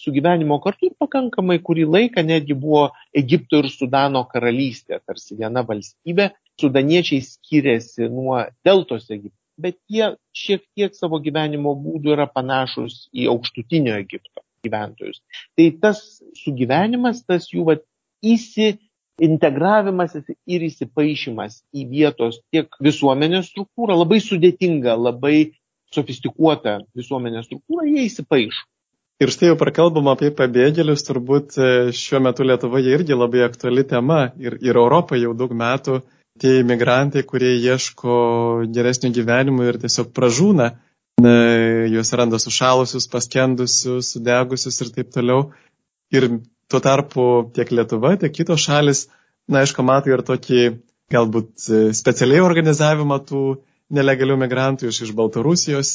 sugyvenimo 0.00 0.60
kartu 0.64 0.88
ir 0.88 0.94
pakankamai 1.02 1.58
kurį 1.66 1.86
laiką 1.90 2.22
netgi 2.26 2.54
buvo 2.58 2.88
Egipto 3.16 3.60
ir 3.60 3.68
Sudano 3.72 4.22
karalystė, 4.30 5.00
tarsi 5.06 5.36
viena 5.38 5.64
valstybė. 5.66 6.30
Sudaniečiai 6.60 7.24
skiriasi 7.24 8.08
nuo 8.12 8.38
deltos 8.66 9.08
Egipto 9.10 9.39
bet 9.62 9.78
jie 9.90 10.12
šiek 10.36 10.64
tiek 10.76 10.96
savo 10.96 11.20
gyvenimo 11.24 11.74
būdų 11.78 12.14
yra 12.16 12.26
panašus 12.30 13.06
į 13.12 13.28
aukštutinio 13.32 13.98
Egipto 14.00 14.44
gyventojus. 14.64 15.20
Tai 15.56 15.66
tas 15.82 16.02
sugyvenimas, 16.42 17.22
tas 17.28 17.48
jų 17.52 17.64
vat, 17.70 17.84
įsiintegravimas 18.20 20.18
ir 20.20 20.66
įsipaišymas 20.66 21.62
į 21.72 21.86
vietos 21.92 22.40
tiek 22.52 22.68
visuomenės 22.84 23.48
struktūrą, 23.52 23.96
labai 24.02 24.20
sudėtinga, 24.24 24.96
labai 24.96 25.52
sofistikuota 25.94 26.80
visuomenės 26.96 27.48
struktūra, 27.48 27.88
jie 27.88 28.04
įsipaišo. 28.10 28.66
Ir 29.20 29.28
štai 29.28 29.50
jau 29.50 29.56
prakalbam 29.60 30.06
apie 30.08 30.30
pabėgėlius, 30.32 31.02
turbūt 31.04 31.58
e, 31.60 31.66
šiuo 31.92 32.22
metu 32.24 32.44
Lietuvoje 32.46 32.94
irgi 32.96 33.16
labai 33.16 33.42
aktuali 33.44 33.84
tema 33.84 34.30
ir, 34.40 34.56
ir 34.64 34.78
Europoje 34.80 35.26
jau 35.26 35.34
daug 35.36 35.52
metų 35.52 35.98
tie 36.38 36.60
imigrantai, 36.60 37.22
kurie 37.26 37.56
ieško 37.58 38.14
geresnio 38.74 39.10
gyvenimo 39.14 39.66
ir 39.66 39.80
tiesiog 39.82 40.12
pražūna, 40.16 40.70
na, 41.20 41.32
juos 41.90 42.12
randa 42.16 42.38
sušalusius, 42.40 43.08
paskendusius, 43.12 44.14
sudegusius 44.14 44.80
ir 44.84 44.92
taip 44.94 45.10
toliau. 45.16 45.50
Ir 46.14 46.28
tuo 46.70 46.80
tarpu 46.82 47.24
tiek 47.54 47.70
Lietuva, 47.74 48.14
tiek 48.18 48.32
kitos 48.34 48.62
šalis, 48.64 49.08
na, 49.50 49.64
aišku, 49.64 49.84
mato 49.86 50.12
ir 50.12 50.22
tokį 50.26 50.62
galbūt 51.10 51.66
specialiai 51.98 52.42
organizavimą 52.44 53.18
tų 53.26 53.44
nelegalių 53.94 54.38
migrantų 54.38 54.90
iš, 54.90 55.02
iš 55.08 55.12
Baltarusijos 55.18 55.92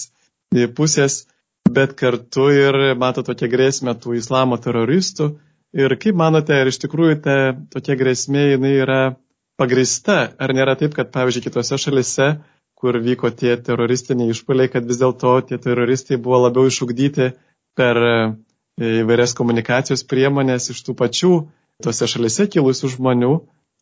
pusės, 0.75 1.25
bet 1.71 1.95
kartu 1.99 2.49
ir 2.53 2.95
mato 2.99 3.23
tokią 3.25 3.49
grėsmę 3.51 3.95
tų 3.99 4.19
islamo 4.19 4.59
teroristų. 4.61 5.33
Ir 5.75 5.95
kaip 5.99 6.15
manote, 6.15 6.55
ar 6.55 6.69
iš 6.71 6.77
tikrųjų 6.83 7.15
ta 7.23 7.37
tokia 7.73 7.97
grėsmė 7.99 8.43
jinai 8.53 8.75
yra 8.83 8.99
pagrįsta, 9.59 10.17
ar 10.39 10.53
nėra 10.55 10.75
taip, 10.79 10.95
kad, 10.97 11.11
pavyzdžiui, 11.13 11.45
kitose 11.47 11.79
šalise, 11.81 12.29
kur 12.75 12.97
vyko 13.01 13.31
tie 13.31 13.55
teroristiniai 13.57 14.33
išpoliai, 14.33 14.71
kad 14.71 14.87
vis 14.87 14.99
dėlto 15.01 15.37
tie 15.49 15.59
teroristai 15.61 16.19
buvo 16.21 16.43
labiau 16.45 16.67
išugdyti 16.69 17.31
per 17.77 17.99
e, 18.03 18.15
įvairias 19.01 19.35
komunikacijos 19.37 20.03
priemonės 20.09 20.69
iš 20.73 20.83
tų 20.85 20.97
pačių 20.99 21.33
tose 21.83 22.07
šalise 22.07 22.47
kilusių 22.51 22.91
žmonių, 22.97 23.33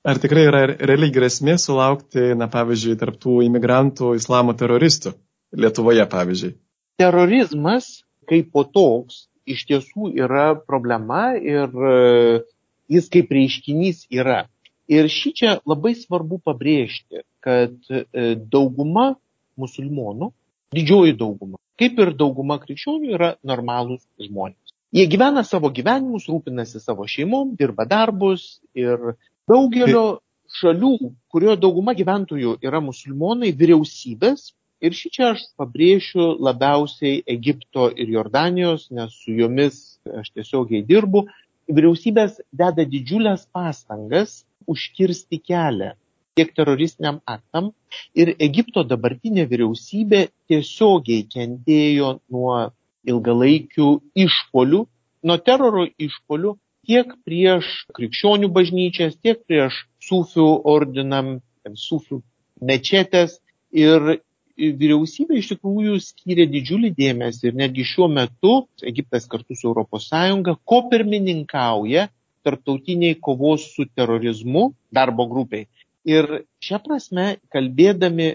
ar 0.05 0.21
tikrai 0.21 0.47
yra 0.49 0.63
realiai 0.73 1.13
grėsmė 1.13 1.57
sulaukti, 1.61 2.31
na, 2.37 2.49
pavyzdžiui, 2.53 2.97
tarptų 3.01 3.41
imigrantų 3.49 4.15
islamo 4.19 4.55
teroristų 4.57 5.17
Lietuvoje, 5.53 6.01
pavyzdžiui. 6.09 6.55
Terorizmas 6.97 8.01
kaip 8.29 8.49
po 8.53 8.63
toks 8.65 9.27
iš 9.45 9.65
tiesų 9.69 10.13
yra 10.17 10.53
problema 10.55 11.33
ir 11.37 11.69
e, 11.69 12.41
jis 12.89 13.09
kaip 13.13 13.33
reiškinys 13.33 14.07
yra. 14.13 14.45
Ir 14.91 15.07
šį 15.07 15.31
čia 15.39 15.51
labai 15.69 15.93
svarbu 15.95 16.41
pabrėžti, 16.43 17.23
kad 17.43 17.75
e, 17.87 18.03
dauguma 18.51 19.13
musulmonų, 19.59 20.33
didžioji 20.75 21.15
dauguma, 21.19 21.59
kaip 21.79 21.99
ir 22.03 22.11
dauguma 22.19 22.57
krikščionių, 22.59 23.13
yra 23.15 23.29
normalūs 23.47 24.03
žmonės. 24.25 24.73
Jie 24.93 25.07
gyvena 25.09 25.41
savo 25.47 25.71
gyvenimus, 25.73 26.27
rūpinasi 26.29 26.81
savo 26.83 27.07
šeimom, 27.09 27.55
dirba 27.57 27.87
darbus 27.89 28.59
ir 28.77 29.15
daugelio 29.49 30.19
šalių, 30.59 30.91
kurio 31.33 31.55
dauguma 31.57 31.95
gyventojų 31.97 32.59
yra 32.61 32.81
musulmonai, 32.83 33.53
vyriausybės. 33.57 34.51
Ir 34.83 34.93
šį 34.93 35.09
čia 35.15 35.29
aš 35.31 35.45
pabrėšiu 35.57 36.27
labiausiai 36.43 37.23
Egipto 37.33 37.87
ir 37.95 38.11
Jordanijos, 38.11 38.89
nes 38.91 39.15
su 39.23 39.31
jomis 39.33 39.79
aš 40.11 40.33
tiesiogiai 40.35 40.83
dirbu. 40.85 41.23
Vyriausybės 41.72 42.39
deda 42.51 42.84
didžiulės 42.84 43.46
pastangas 43.55 44.41
užkirsti 44.67 45.39
kelią 45.39 45.93
tiek 46.36 46.53
teroristiniam 46.58 47.20
aktam 47.29 47.72
ir 48.17 48.34
Egipto 48.41 48.84
dabartinė 48.89 49.46
vyriausybė 49.51 50.25
tiesiogiai 50.50 51.27
kentėjo 51.29 52.17
nuo 52.34 52.58
ilgalaikių 53.08 53.88
išpolių, 54.25 54.82
nuo 55.24 55.38
teroro 55.48 55.86
išpolių 56.08 56.55
tiek 56.88 57.13
prieš 57.27 57.70
krikščionių 57.96 58.50
bažnyčias, 58.58 59.15
tiek 59.24 59.43
prieš 59.48 59.84
sufių 60.03 60.48
ordinam, 60.75 61.38
sufių 61.88 62.22
mečetės 62.62 63.39
ir 63.72 64.17
vyriausybė 64.57 65.39
iš 65.39 65.53
tikrųjų 65.53 65.98
skyrė 66.03 66.45
didžiulį 66.51 66.91
dėmesį 66.98 67.50
ir 67.50 67.55
netgi 67.57 67.86
šiuo 67.88 68.07
metu 68.12 68.53
Egiptas 68.86 69.25
kartu 69.29 69.57
su 69.57 69.74
ES 69.74 70.10
ko 70.65 70.81
pirmininkauja 70.91 72.10
tarptautiniai 72.43 73.15
kovos 73.15 73.65
su 73.74 73.86
terorizmu 73.95 74.74
darbo 74.91 75.25
grupiai. 75.31 75.67
Ir 76.05 76.43
šią 76.60 76.81
prasme, 76.83 77.38
kalbėdami, 77.53 78.33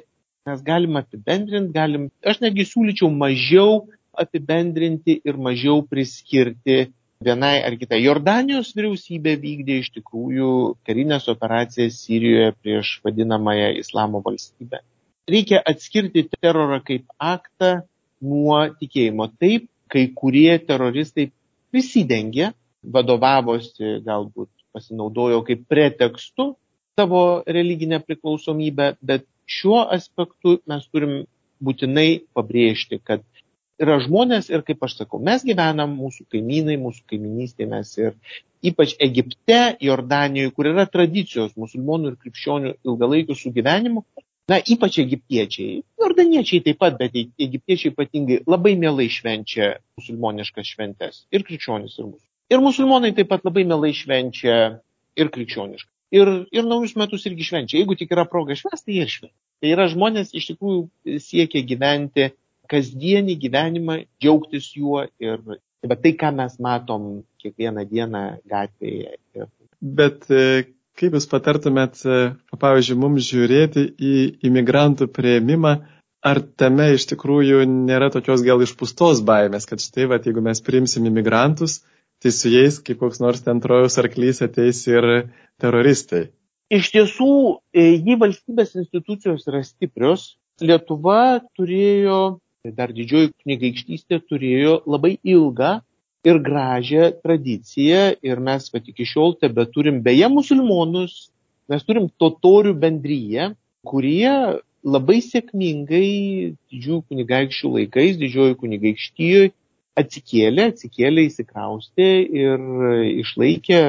mes 0.49 0.63
galim 0.65 0.97
apibendrinti, 0.97 1.75
galim, 1.75 2.09
aš 2.25 2.41
netgi 2.41 2.65
siūlyčiau 2.65 3.11
mažiau 3.13 3.83
apibendrinti 4.19 5.21
ir 5.29 5.37
mažiau 5.37 5.83
priskirti 5.85 6.89
vienai 7.21 7.59
ar 7.67 7.77
kitai. 7.79 8.01
Jordanijos 8.03 8.73
vyriausybė 8.79 9.37
vykdė 9.43 9.81
iš 9.83 9.93
tikrųjų 9.99 10.53
karinės 10.89 11.29
operacijas 11.31 12.01
Sirijoje 12.07 12.55
prieš 12.63 12.99
vadinamąją 13.05 13.75
Islamo 13.83 14.23
valstybę. 14.25 14.81
Reikia 15.29 15.61
atskirti 15.71 16.25
terorą 16.33 16.81
kaip 16.85 17.05
aktą 17.21 17.83
nuo 18.25 18.61
tikėjimo. 18.81 19.29
Taip, 19.41 19.69
kai 19.93 20.07
kurie 20.17 20.55
teroristai 20.69 21.29
prisidengia 21.73 22.53
vadovavosi 22.83 23.99
galbūt 24.07 24.51
pasinaudojo 24.73 25.43
kaip 25.47 25.67
pretekstu 25.69 26.55
savo 26.99 27.23
religinę 27.47 28.01
priklausomybę, 28.05 28.95
bet 29.03 29.27
šiuo 29.49 29.85
aspektu 29.97 30.59
mes 30.69 30.87
turim 30.93 31.21
būtinai 31.65 32.09
pabrėžti, 32.37 32.99
kad 33.03 33.23
yra 33.83 33.99
žmonės 34.03 34.51
ir, 34.51 34.65
kaip 34.67 34.83
aš 34.85 34.97
sakau, 35.01 35.21
mes 35.23 35.45
gyvenam, 35.47 35.95
mūsų 35.99 36.27
kaimynai, 36.33 36.79
mūsų 36.83 37.05
kaiminystė, 37.13 37.69
mes 37.71 37.93
ir 38.01 38.17
ypač 38.67 38.97
Egipte, 39.03 39.77
Jordanijoje, 39.85 40.53
kur 40.57 40.71
yra 40.73 40.87
tradicijos 40.91 41.55
musulmonų 41.61 42.13
ir 42.13 42.19
krikščionių 42.25 42.75
ilgalaikių 42.83 43.39
sugyvenimų, 43.39 44.05
na, 44.49 44.59
ypač 44.65 44.99
egiptiečiai, 45.03 45.83
jordaniečiai 46.01 46.65
taip 46.65 46.81
pat, 46.81 46.97
bet 47.01 47.17
egiptiečiai 47.17 47.93
ypatingai 47.93 48.41
labai 48.49 48.75
mielai 48.81 49.09
švenčia 49.13 49.75
musulmoniškas 49.99 50.73
šventes 50.75 51.23
ir 51.35 51.45
krikščionis 51.49 51.99
ir 51.99 52.09
mūsų. 52.09 52.25
Ir 52.49 52.65
musulmonai 52.65 53.13
taip 53.17 53.29
pat 53.29 53.45
labai 53.45 53.67
mielai 53.69 53.93
švenčia 53.97 54.59
ir 55.19 55.33
krikščioniškai. 55.35 55.93
Ir, 56.17 56.31
ir 56.57 56.65
naujus 56.65 56.95
metus 56.97 57.27
irgi 57.29 57.45
švenčia. 57.45 57.83
Jeigu 57.83 57.99
tik 58.01 58.15
yra 58.17 58.25
proga 58.25 58.57
švęsti, 58.57 58.87
tai 58.89 59.03
ir 59.03 59.11
švenčia. 59.13 59.37
Tai 59.59 59.73
yra 59.75 59.89
žmonės 59.93 60.33
iš 60.39 60.53
tikrųjų 60.53 61.19
siekia 61.21 61.65
gyventi 61.67 62.31
kasdienį 62.71 63.37
gyvenimą, 63.43 63.97
džiaugtis 64.21 64.71
juo 64.77 65.03
ir 65.21 65.43
bet 65.89 66.03
tai, 66.05 66.13
ką 66.19 66.33
mes 66.37 66.57
matom 66.63 67.09
kiekvieną 67.43 67.85
dieną 67.89 68.23
gatvėje. 68.51 69.17
Bet 69.81 70.27
e, 70.31 70.65
kaip 70.99 71.15
Jūs 71.17 71.29
patartumėt, 71.31 72.01
e, 72.05 72.19
pavyzdžiui, 72.59 72.99
mums 72.99 73.29
žiūrėti 73.29 73.85
į 73.99 74.15
imigrantų 74.49 75.09
prieimimą, 75.15 75.75
ar 76.27 76.41
tame 76.59 76.91
iš 76.97 77.07
tikrųjų 77.13 77.63
nėra 77.71 78.11
tokios 78.15 78.43
gal 78.47 78.63
išpūstos 78.65 79.23
baimės, 79.27 79.69
kad 79.71 79.83
štai, 79.83 80.09
va, 80.11 80.19
jeigu 80.23 80.43
mes 80.45 80.63
priimsim 80.65 81.07
imigrantus, 81.11 81.81
tai 82.23 82.35
su 82.35 82.51
jais, 82.51 82.81
kaip 82.83 82.99
koks 83.03 83.23
nors 83.23 83.45
ten 83.47 83.63
trojus 83.63 83.99
arklys, 84.03 84.43
ateis 84.43 84.83
ir 84.91 85.07
teroristai. 85.63 86.29
Iš 86.75 86.91
tiesų, 86.93 87.31
e, 87.73 87.87
jei 87.97 88.19
valstybės 88.21 88.75
institucijos 88.77 89.47
yra 89.49 89.63
stiprios, 89.65 90.35
Lietuva 90.59 91.39
turėjo, 91.55 92.41
dar 92.75 92.91
didžioji 92.91 93.31
kunigaikštystė 93.31 94.19
turėjo 94.27 94.81
labai 94.91 95.13
ilgą 95.23 95.77
ir 96.29 96.41
gražią 96.45 97.11
tradiciją 97.25 98.03
ir 98.29 98.41
mes 98.49 98.69
pat 98.73 98.89
iki 98.91 99.07
šiol 99.09 99.37
tebe 99.43 99.67
turim 99.75 100.03
beje 100.05 100.29
musulmonus, 100.33 101.29
mes 101.71 101.85
turim 101.89 102.09
totorių 102.23 102.75
bendryje, 102.85 103.53
kurie 103.89 104.33
labai 104.85 105.19
sėkmingai 105.25 106.09
didžiųjų 106.71 107.01
kunigaikščių 107.11 107.73
laikais, 107.77 108.19
didžioji 108.21 108.59
kunigaikštijoje 108.61 109.53
atsikėlė, 109.99 110.71
atsikėlė, 110.73 111.27
įsikraustė 111.29 112.09
ir 112.43 112.65
išlaikė, 113.25 113.81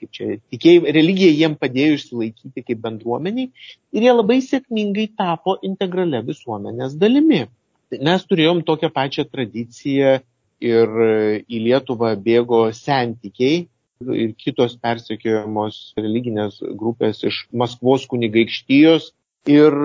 kaip 0.00 0.12
čia, 0.12 0.38
tikėjim, 0.52 0.88
religija 0.96 1.32
jiem 1.32 1.56
padėjo 1.60 1.96
išsilaikyti 1.96 2.64
kaip 2.66 2.82
bendruomeniai 2.84 3.48
ir 3.96 4.06
jie 4.06 4.12
labai 4.12 4.40
sėkmingai 4.44 5.08
tapo 5.16 5.56
integrale 5.66 6.20
visuomenės 6.26 6.98
dalimi. 7.00 7.46
Mes 8.02 8.24
turėjom 8.26 8.64
tokią 8.66 8.90
pačią 8.92 9.24
tradiciją 9.30 10.18
ir 10.64 10.92
į 11.46 11.62
Lietuvą 11.66 12.14
bėgo 12.22 12.66
sentikiai 12.76 13.66
ir 14.12 14.32
kitos 14.36 14.76
persekiojamos 14.80 15.94
religinės 15.98 16.58
grupės 16.76 17.22
iš 17.24 17.46
Maskvos 17.52 18.06
kunigaikštijos 18.10 19.12
ir 19.48 19.76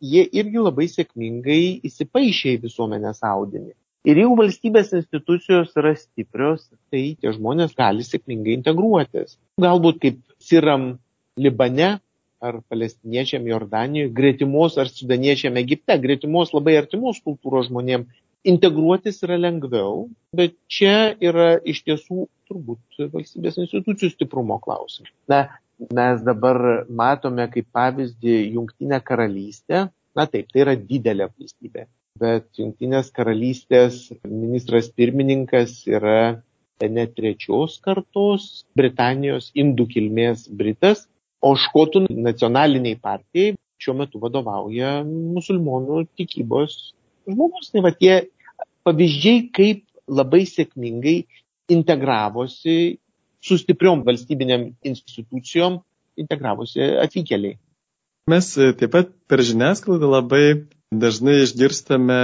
jie 0.00 0.22
irgi 0.40 0.62
labai 0.62 0.86
sėkmingai 0.92 1.80
įsipaišė 1.88 2.56
į 2.56 2.62
visuomenės 2.66 3.22
audinį. 3.26 3.74
Ir 4.06 4.20
jeigu 4.20 4.36
valstybės 4.38 4.92
institucijos 4.94 5.72
yra 5.74 5.90
stiprios, 5.98 6.68
tai 6.94 7.16
tie 7.18 7.32
žmonės 7.34 7.72
gali 7.74 8.04
sėkmingai 8.06 8.54
integruotis. 8.54 9.34
Galbūt 9.62 9.98
kaip 10.04 10.20
siram 10.38 10.92
Libane 11.36 11.96
ar 12.40 12.60
palestiniečiam 12.70 13.48
Jordanijoje, 13.48 14.12
gretimos 14.14 14.76
ar 14.78 14.92
sudaniečiam 14.92 15.58
Egipte, 15.58 15.96
gretimos 15.98 16.52
labai 16.54 16.76
artimos 16.78 17.18
kultūros 17.24 17.66
žmonėm 17.70 18.06
integruotis 18.48 19.20
yra 19.26 19.38
lengviau, 19.40 20.06
bet 20.36 20.56
čia 20.70 21.14
yra 21.22 21.56
iš 21.66 21.82
tiesų 21.86 22.26
turbūt 22.48 23.10
valstybės 23.12 23.58
institucijų 23.64 24.14
stiprumo 24.14 24.60
klausimas. 24.62 25.12
Na, 25.30 25.58
mes 25.92 26.22
dabar 26.24 26.86
matome 26.88 27.48
kaip 27.52 27.68
pavyzdį 27.74 28.38
Jungtinę 28.56 29.02
karalystę. 29.04 29.88
Na 30.16 30.24
taip, 30.30 30.48
tai 30.52 30.62
yra 30.64 30.76
didelė 30.80 31.28
valstybė 31.28 31.88
bet 32.20 32.48
Junktinės 32.58 33.10
karalystės 33.14 34.06
ministras 34.24 34.88
pirmininkas 34.96 35.82
yra 35.88 36.42
ne 36.80 37.04
trečios 37.16 37.78
kartos 37.84 38.64
Britanijos 38.76 39.50
indų 39.56 39.86
kilmės 39.94 40.46
Britas, 40.48 41.06
o 41.40 41.54
škotų 41.56 42.06
nacionaliniai 42.10 42.98
partijai 43.00 43.54
šiuo 43.80 43.96
metu 44.00 44.20
vadovauja 44.20 44.98
musulmonų 45.06 46.06
tikybos 46.16 46.76
žmogus. 47.28 47.70
Tai 47.72 47.84
va 47.84 47.92
tie 47.96 48.14
pavyzdžiai, 48.86 49.48
kaip 49.54 49.84
labai 50.06 50.44
sėkmingai 50.48 51.18
integravosi 51.72 52.96
su 53.42 53.58
stipriom 53.60 54.02
valstybinėm 54.06 54.70
institucijom, 54.86 55.80
integravosi 56.18 56.82
atvykėliai. 57.04 57.58
Mes 58.30 58.48
taip 58.58 58.90
pat 58.90 59.12
per 59.30 59.42
žiniasklaidą 59.46 60.08
labai 60.10 60.44
dažnai 60.90 61.42
išgirstame 61.44 62.20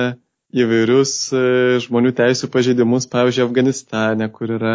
įvairius 0.52 1.12
e, 1.32 1.42
žmonių 1.84 2.12
teisų 2.18 2.50
pažeidimus, 2.52 3.06
pavyzdžiui, 3.12 3.46
Afganistane, 3.46 4.28
kur 4.34 4.50
yra 4.58 4.74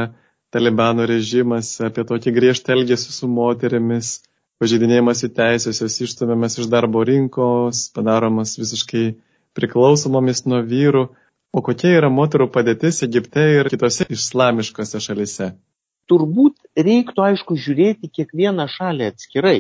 Talibano 0.54 1.06
režimas, 1.10 1.74
apie 1.84 2.06
tokį 2.08 2.34
griežtą 2.38 2.74
elgesį 2.78 3.14
su 3.14 3.28
moterimis, 3.28 4.22
pažeidinėjimas 4.62 5.26
į 5.28 5.30
teisės, 5.38 5.82
jos 5.84 6.00
išstumiamas 6.08 6.58
iš 6.62 6.70
darbo 6.72 7.04
rinkos, 7.06 7.90
padaromas 7.94 8.56
visiškai 8.58 9.06
priklausomomis 9.58 10.46
nuo 10.48 10.64
vyrų. 10.66 11.08
O 11.56 11.64
kokia 11.64 11.96
yra 12.02 12.10
moterų 12.12 12.50
padėtis 12.54 13.02
Egipte 13.06 13.44
ir 13.60 13.70
kitose 13.72 14.08
islamiškose 14.14 15.00
šalise? 15.04 15.54
Turbūt 16.12 16.56
reiktų, 16.88 17.24
aišku, 17.32 17.58
žiūrėti 17.60 18.10
kiekvieną 18.20 18.68
šalį 18.72 19.08
atskirai. 19.12 19.60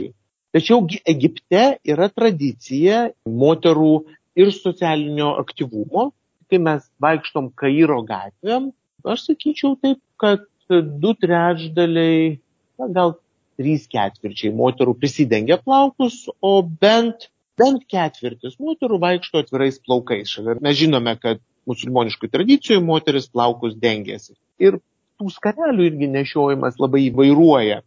Tačiau 0.55 0.85
Egipte 1.07 1.63
yra 1.87 2.07
tradicija 2.11 3.07
moterų 3.27 3.93
ir 4.39 4.53
socialinio 4.55 5.33
aktyvumo. 5.41 6.11
Kai 6.47 6.59
mes 6.63 6.85
vaikštom 7.03 7.49
Kairo 7.59 7.99
gatvėm, 8.07 8.69
aš 9.03 9.25
sakyčiau 9.27 9.75
taip, 9.83 9.99
kad 10.21 10.45
du 10.69 11.11
trečdaliai, 11.19 12.37
na, 12.79 12.87
gal 12.95 13.17
trys 13.59 13.87
ketvirčiai 13.91 14.53
moterų 14.55 14.93
prisidengia 15.01 15.57
plaukus, 15.59 16.25
o 16.39 16.61
bent, 16.63 17.27
bent 17.59 17.83
ketvirtis 17.91 18.55
moterų 18.61 19.01
vaikšto 19.03 19.43
atvirais 19.43 19.79
plaukais. 19.83 20.37
Mes 20.61 20.79
žinome, 20.79 21.17
kad 21.19 21.43
musulmoniškų 21.67 22.29
tradicijų 22.31 22.81
moteris 22.85 23.27
plaukus 23.31 23.75
dengiasi. 23.79 24.35
Ir 24.63 24.79
tų 25.19 25.31
skarelių 25.33 25.91
irgi 25.91 26.09
nešiojimas 26.13 26.79
labai 26.81 27.07
įvairuoja. 27.09 27.81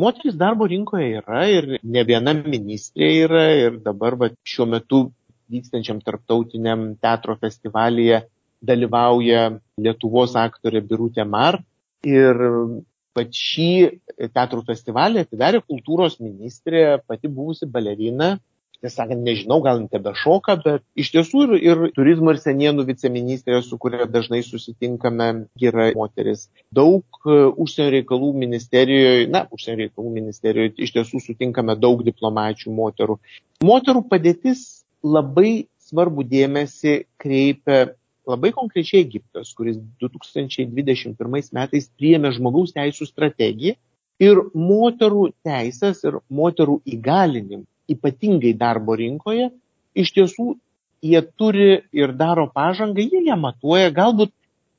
Moteris 0.00 0.36
darbo 0.38 0.68
rinkoje 0.70 1.08
yra 1.18 1.46
ir 1.50 1.72
ne 1.82 2.04
viena 2.06 2.34
ministrė 2.36 3.08
yra 3.24 3.46
ir 3.58 3.80
dabar 3.86 4.16
va, 4.18 4.30
šiuo 4.46 4.68
metu 4.70 5.00
vykstančiam 5.50 5.98
tarptautiniam 6.04 6.92
teatro 7.02 7.34
festivalyje 7.40 8.22
dalyvauja 8.62 9.48
Lietuvos 9.80 10.36
aktorė 10.38 10.82
Birutė 10.86 11.26
Mar. 11.26 11.58
Ir 12.06 12.38
pat 13.16 13.34
šį 13.34 13.70
teatro 14.32 14.62
festivalį 14.66 15.24
atidarė 15.24 15.60
kultūros 15.64 16.20
ministrė, 16.22 17.00
pati 17.06 17.28
buvusi 17.28 17.66
balerina. 17.66 18.36
Tiesą 18.80 19.02
sakant, 19.02 19.20
nežinau, 19.26 19.58
gal 19.60 19.82
tebe 19.92 20.14
šoka, 20.16 20.54
bet 20.64 20.84
iš 20.96 21.10
tiesų 21.12 21.42
ir, 21.44 21.52
ir 21.60 21.82
turizmo 21.96 22.32
ir 22.32 22.40
senienų 22.40 22.86
viceministrė, 22.88 23.58
su 23.64 23.76
kuria 23.80 24.06
dažnai 24.08 24.40
susitinkame, 24.46 25.26
yra 25.60 25.90
moteris. 25.98 26.46
Daug 26.72 27.04
e, 27.26 27.36
užsienio 27.60 27.90
reikalų 27.98 28.30
ministerijoje, 28.40 29.26
na, 29.34 29.44
užsienio 29.52 29.84
reikalų 29.84 30.14
ministerijoje 30.14 30.72
iš 30.86 30.94
tiesų 30.96 31.20
sutinkame 31.26 31.76
daug 31.76 32.00
diplomačių 32.06 32.72
moterų. 32.78 33.18
Moterų 33.68 34.06
padėtis 34.08 34.64
labai 35.04 35.66
svarbu 35.90 36.24
dėmesį 36.30 36.96
kreipia 37.20 37.82
labai 38.30 38.52
konkrečiai 38.56 39.04
Egiptas, 39.04 39.52
kuris 39.56 39.78
2021 40.00 41.52
metais 41.56 41.88
priėmė 41.98 42.32
žmogaus 42.36 42.72
teisų 42.76 43.08
strategiją 43.08 43.76
ir 44.20 44.40
moterų 44.54 45.30
teisės 45.46 46.04
ir 46.04 46.20
moterų 46.28 46.80
įgalinim, 46.94 47.64
ypatingai 47.90 48.52
darbo 48.58 48.96
rinkoje, 48.98 49.50
iš 49.98 50.12
tiesų 50.16 50.54
jie 51.02 51.22
turi 51.38 51.70
ir 51.96 52.12
daro 52.16 52.46
pažangą, 52.54 53.02
jie 53.02 53.24
ją 53.26 53.38
matuoja, 53.40 53.90
galbūt 53.94 54.32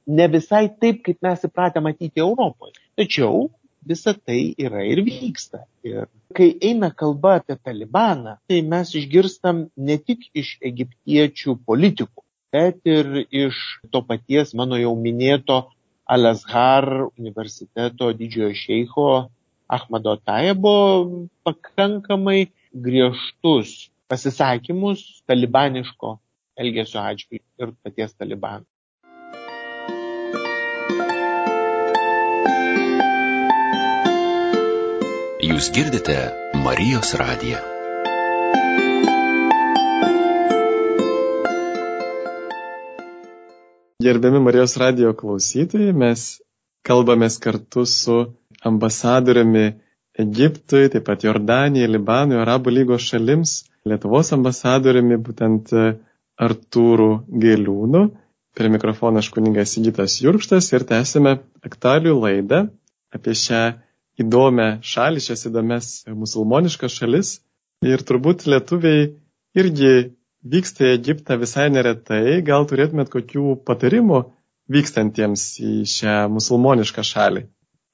ne 0.08 0.28
visai 0.32 0.68
taip, 0.82 1.02
kaip 1.06 1.20
mes 1.24 1.44
įpratę 1.48 1.82
matyti 1.84 2.22
Europoje. 2.22 2.78
Tačiau 3.00 3.50
visa 3.86 4.14
tai 4.14 4.54
yra 4.58 4.84
ir 4.86 5.02
vyksta. 5.06 5.66
Ir 5.84 6.08
kai 6.38 6.52
eina 6.62 6.92
kalba 6.94 7.40
apie 7.40 7.58
Talibaną, 7.58 8.38
tai 8.48 8.62
mes 8.62 8.94
išgirstam 8.98 9.68
ne 9.78 9.98
tik 9.98 10.30
iš 10.38 10.58
egiptiečių 10.62 11.58
politikų, 11.66 12.24
bet 12.54 12.82
ir 12.86 13.26
iš 13.30 13.60
to 13.92 14.04
paties 14.06 14.54
mano 14.58 14.80
jau 14.80 14.94
minėto 14.96 15.64
Al-Azhar 16.12 17.08
universiteto 17.18 18.12
didžiojo 18.14 18.56
šeiko 18.58 19.06
Ahmado 19.72 20.18
Taibo 20.20 20.76
pakankamai 21.48 22.50
griežtus 22.74 23.92
pasisakymus 24.08 25.24
talibaniško 25.28 26.18
elgesio 26.58 27.02
atžvilgiu 27.02 27.68
ir 27.68 27.74
paties 27.84 28.14
talibano. 28.16 28.66
Jūs 35.42 35.72
girdite 35.74 36.16
Marijos 36.64 37.16
radiją. 37.18 37.60
Gerbiami 44.02 44.40
Marijos 44.42 44.78
radijo 44.82 45.12
klausytojai, 45.18 45.94
mes 45.94 46.42
kalbamės 46.88 47.38
kartu 47.42 47.84
su 47.86 48.16
ambasadoriumi 48.66 49.66
Egiptui, 50.20 50.90
taip 50.92 51.06
pat 51.08 51.24
Jordanijai, 51.24 51.88
Libanui, 51.88 52.40
Arabų 52.42 52.74
lygos 52.76 53.06
šalims, 53.08 53.62
Lietuvos 53.88 54.34
ambasadoriumi 54.36 55.18
būtent 55.18 55.72
Artūrų 56.42 57.12
Gėliūnu. 57.44 58.02
Prie 58.58 58.70
mikrofono 58.70 59.22
aš 59.22 59.30
kuningas 59.32 59.72
Sigitas 59.74 60.18
Jurkštas 60.22 60.68
ir 60.74 60.84
tęsime 60.90 61.38
aktualių 61.64 62.18
laidą 62.20 62.66
apie 63.16 63.36
šią 63.38 63.62
įdomią 64.22 64.68
šalį, 64.84 65.24
šias 65.24 65.48
įdomias 65.50 65.88
musulmoniškas 66.12 66.98
šalis. 67.00 67.32
Ir 67.88 68.04
turbūt 68.06 68.46
lietuviai 68.52 69.08
irgi 69.58 69.94
vyksta 70.44 70.86
į 70.86 70.94
Egiptą 70.98 71.40
visai 71.42 71.70
neretai. 71.74 72.42
Gal 72.46 72.68
turėtumėt 72.70 73.10
kokių 73.14 73.56
patarimų 73.66 74.22
vykstantiems 74.72 75.48
į 75.64 75.74
šią 75.96 76.18
musulmonišką 76.36 77.08
šalį? 77.08 77.48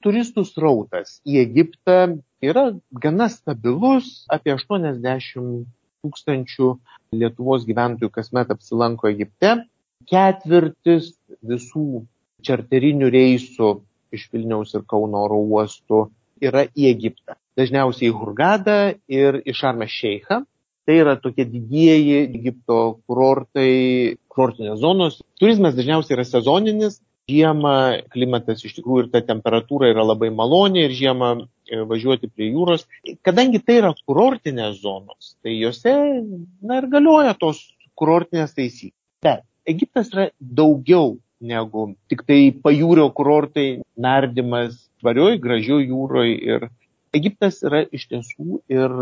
Turistų 0.08 0.40
srautas 0.48 1.18
į 1.28 1.34
Egiptą 1.42 1.96
yra 2.40 2.62
gana 2.96 3.26
stabilus, 3.28 4.22
apie 4.32 4.54
80 4.54 5.66
tūkstančių 6.00 6.68
Lietuvos 7.12 7.66
gyventojų 7.68 8.08
kasmet 8.14 8.54
apsilanko 8.54 9.10
Egipte. 9.10 9.66
Ketvirtis 10.08 11.10
visų 11.44 12.06
čarterinių 12.40 13.10
reisų 13.12 13.68
iš 14.16 14.24
Vilniaus 14.32 14.72
ir 14.78 14.86
Kauno 14.88 15.26
oro 15.26 15.42
uostų 15.44 16.06
yra 16.40 16.64
į 16.72 16.88
Egiptą. 16.94 17.36
Dažniausiai 17.60 18.08
į 18.08 18.16
Hurgadą 18.16 18.78
ir 19.12 19.42
į 19.44 19.56
Šarmę 19.60 19.90
Šeichą. 19.92 20.40
Tai 20.88 20.96
yra 20.96 21.18
tokie 21.20 21.44
didieji 21.44 22.22
Egipto 22.22 22.78
kurortai, 23.04 24.16
kurortinės 24.32 24.80
zonos. 24.80 25.20
Turizmas 25.36 25.76
dažniausiai 25.76 26.16
yra 26.16 26.24
sezoninis. 26.24 26.96
Žiemą 27.28 27.74
klimatas 28.12 28.62
iš 28.64 28.78
tikrųjų 28.78 29.04
ir 29.04 29.08
ta 29.12 29.20
temperatūra 29.28 29.90
yra 29.92 30.04
labai 30.06 30.30
maloni 30.32 30.86
ir 30.86 30.94
žiemą 30.96 31.30
e, 31.36 31.82
važiuoti 31.90 32.30
prie 32.32 32.48
jūros. 32.54 32.86
Kadangi 33.26 33.60
tai 33.60 33.82
yra 33.82 33.90
kurortinės 34.08 34.78
zonos, 34.80 35.34
tai 35.44 35.58
juose 35.58 35.92
na, 35.92 36.78
ir 36.80 36.88
galioja 36.88 37.34
tos 37.36 37.60
kurortinės 38.00 38.56
taisyklės. 38.56 38.96
Bet 39.24 39.44
Egiptas 39.68 40.08
yra 40.14 40.30
daugiau 40.40 41.18
negu 41.40 41.90
tik 42.08 42.24
tai 42.26 42.40
pajūrio 42.64 43.10
kurortai, 43.14 43.82
nardymas 44.00 44.78
tvarioj, 45.02 45.36
gražioj 45.42 45.84
jūroj. 45.90 46.32
Ir 46.32 46.68
Egiptas 47.16 47.60
yra 47.66 47.84
iš 47.92 48.08
tiesų 48.08 48.62
ir 48.72 48.96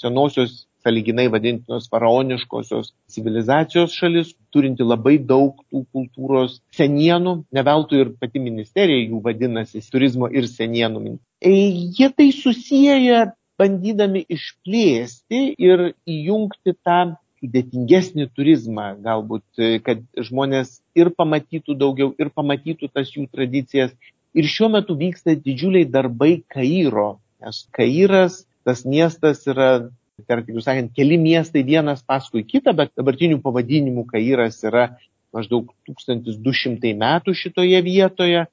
senosios 0.00 0.64
saliginai 0.84 1.26
vadintinos 1.32 1.88
faraoniškosios 1.92 2.92
civilizacijos 3.10 3.94
šalis, 3.96 4.34
turinti 4.52 4.84
labai 4.86 5.16
daug 5.18 5.62
tų 5.72 5.84
kultūros 5.94 6.58
senienų, 6.76 7.38
ne 7.52 7.64
veltui 7.66 8.02
ir 8.04 8.12
pati 8.20 8.42
ministerija 8.42 9.08
jų 9.08 9.22
vadinasi 9.24 9.82
turizmo 9.90 10.28
ir 10.28 10.48
senienų. 10.50 11.16
E, 11.40 11.52
jie 11.98 12.10
tai 12.12 12.30
susiję 12.36 13.24
bandydami 13.58 14.24
išplėsti 14.34 15.42
ir 15.62 15.90
įjungti 16.10 16.74
tą 16.84 17.14
sudėtingesnį 17.44 18.28
turizmą, 18.34 18.94
galbūt, 19.04 19.44
kad 19.84 20.00
žmonės 20.16 20.78
ir 20.96 21.12
pamatytų 21.12 21.76
daugiau, 21.76 22.14
ir 22.18 22.32
pamatytų 22.32 22.88
tas 22.92 23.12
jų 23.12 23.28
tradicijas. 23.32 23.92
Ir 24.34 24.48
šiuo 24.50 24.70
metu 24.72 24.96
vyksta 24.98 25.36
didžiuliai 25.38 25.86
darbai 25.86 26.42
Kairo, 26.50 27.20
nes 27.44 27.66
Kairas, 27.76 28.42
tas 28.64 28.82
miestas 28.88 29.44
yra, 29.46 29.90
tarkim, 30.28 30.60
sakant, 30.62 30.92
keli 30.94 31.18
miestai 31.18 31.64
vienas 31.66 32.02
paskui 32.06 32.44
kitą, 32.46 32.74
bet 32.76 32.92
dabartinių 32.98 33.40
pavadinimų 33.42 34.06
Kairas 34.12 34.60
yra 34.66 34.88
maždaug 35.34 35.72
1200 35.88 36.94
metų 37.00 37.34
šitoje 37.34 37.80
vietoje. 37.86 38.44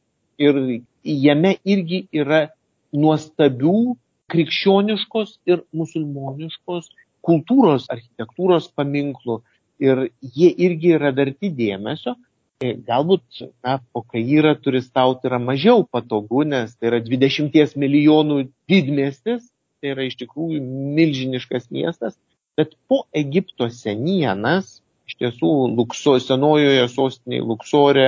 Ir 0.42 0.58
jame 1.06 1.54
irgi 1.68 2.06
yra 2.18 2.48
nuostabių 2.92 3.94
krikščioniškos 4.32 5.38
ir 5.52 5.62
musulmoniškos 5.76 6.90
kultūros, 7.22 7.86
architektūros 7.94 8.72
paminklų. 8.74 9.42
Ir 9.82 10.08
jie 10.22 10.50
irgi 10.66 10.96
yra 10.98 11.12
verti 11.14 11.52
dėmesio. 11.54 12.16
E, 12.62 12.76
galbūt 12.86 13.42
na, 13.66 13.80
po 13.94 14.04
Kairą 14.06 14.54
turistauti 14.62 15.30
yra 15.30 15.40
mažiau 15.42 15.86
patogu, 15.86 16.44
nes 16.46 16.74
tai 16.78 16.92
yra 16.92 17.00
20 17.06 17.78
milijonų 17.82 18.44
didmestis, 18.70 19.48
tai 19.82 19.96
yra 19.96 20.06
iš 20.06 20.18
tikrųjų 20.22 20.62
milžiniškas 20.98 21.72
miestas, 21.74 22.16
bet 22.58 22.76
po 22.88 23.04
Egipto 23.18 23.68
senienas, 23.74 24.80
iš 25.10 25.18
tiesų 25.20 25.52
Lukso, 25.74 26.18
senojoje 26.22 26.86
sostinėje 26.94 27.46
Luksore 27.50 28.08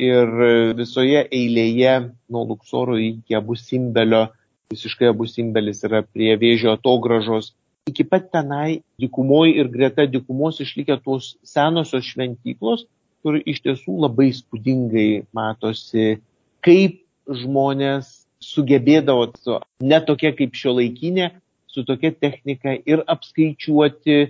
ir 0.00 0.32
visoje 0.78 1.26
eilėje 1.28 1.96
nuo 2.32 2.46
Luksoro 2.48 2.96
iki 3.00 3.36
Abu 3.36 3.58
Simbelio, 3.60 4.28
visiškai 4.72 5.10
Abu 5.10 5.26
Simbelis 5.28 5.84
yra 5.84 6.00
prie 6.06 6.32
vėžio 6.40 6.72
atogražos, 6.78 7.52
iki 7.90 8.06
pat 8.06 8.30
tenai 8.32 8.80
dykumoj 9.02 9.52
ir 9.60 9.68
greta 9.72 10.06
dykumos 10.08 10.62
išlikę 10.64 10.96
tos 11.04 11.34
senosios 11.44 12.06
šventyklos, 12.06 12.86
kur 13.20 13.36
iš 13.44 13.60
tiesų 13.66 13.98
labai 14.06 14.30
spūdingai 14.32 15.26
matosi, 15.36 16.22
kaip 16.64 17.02
žmonės 17.28 18.14
sugebėdavo 18.44 19.30
su, 19.38 19.58
ne 19.84 20.00
tokia 20.04 20.32
kaip 20.36 20.56
šio 20.56 20.74
laikinė, 20.78 21.30
su 21.70 21.84
tokia 21.86 22.12
technika 22.12 22.74
ir 22.88 23.04
apskaičiuoti, 23.14 24.20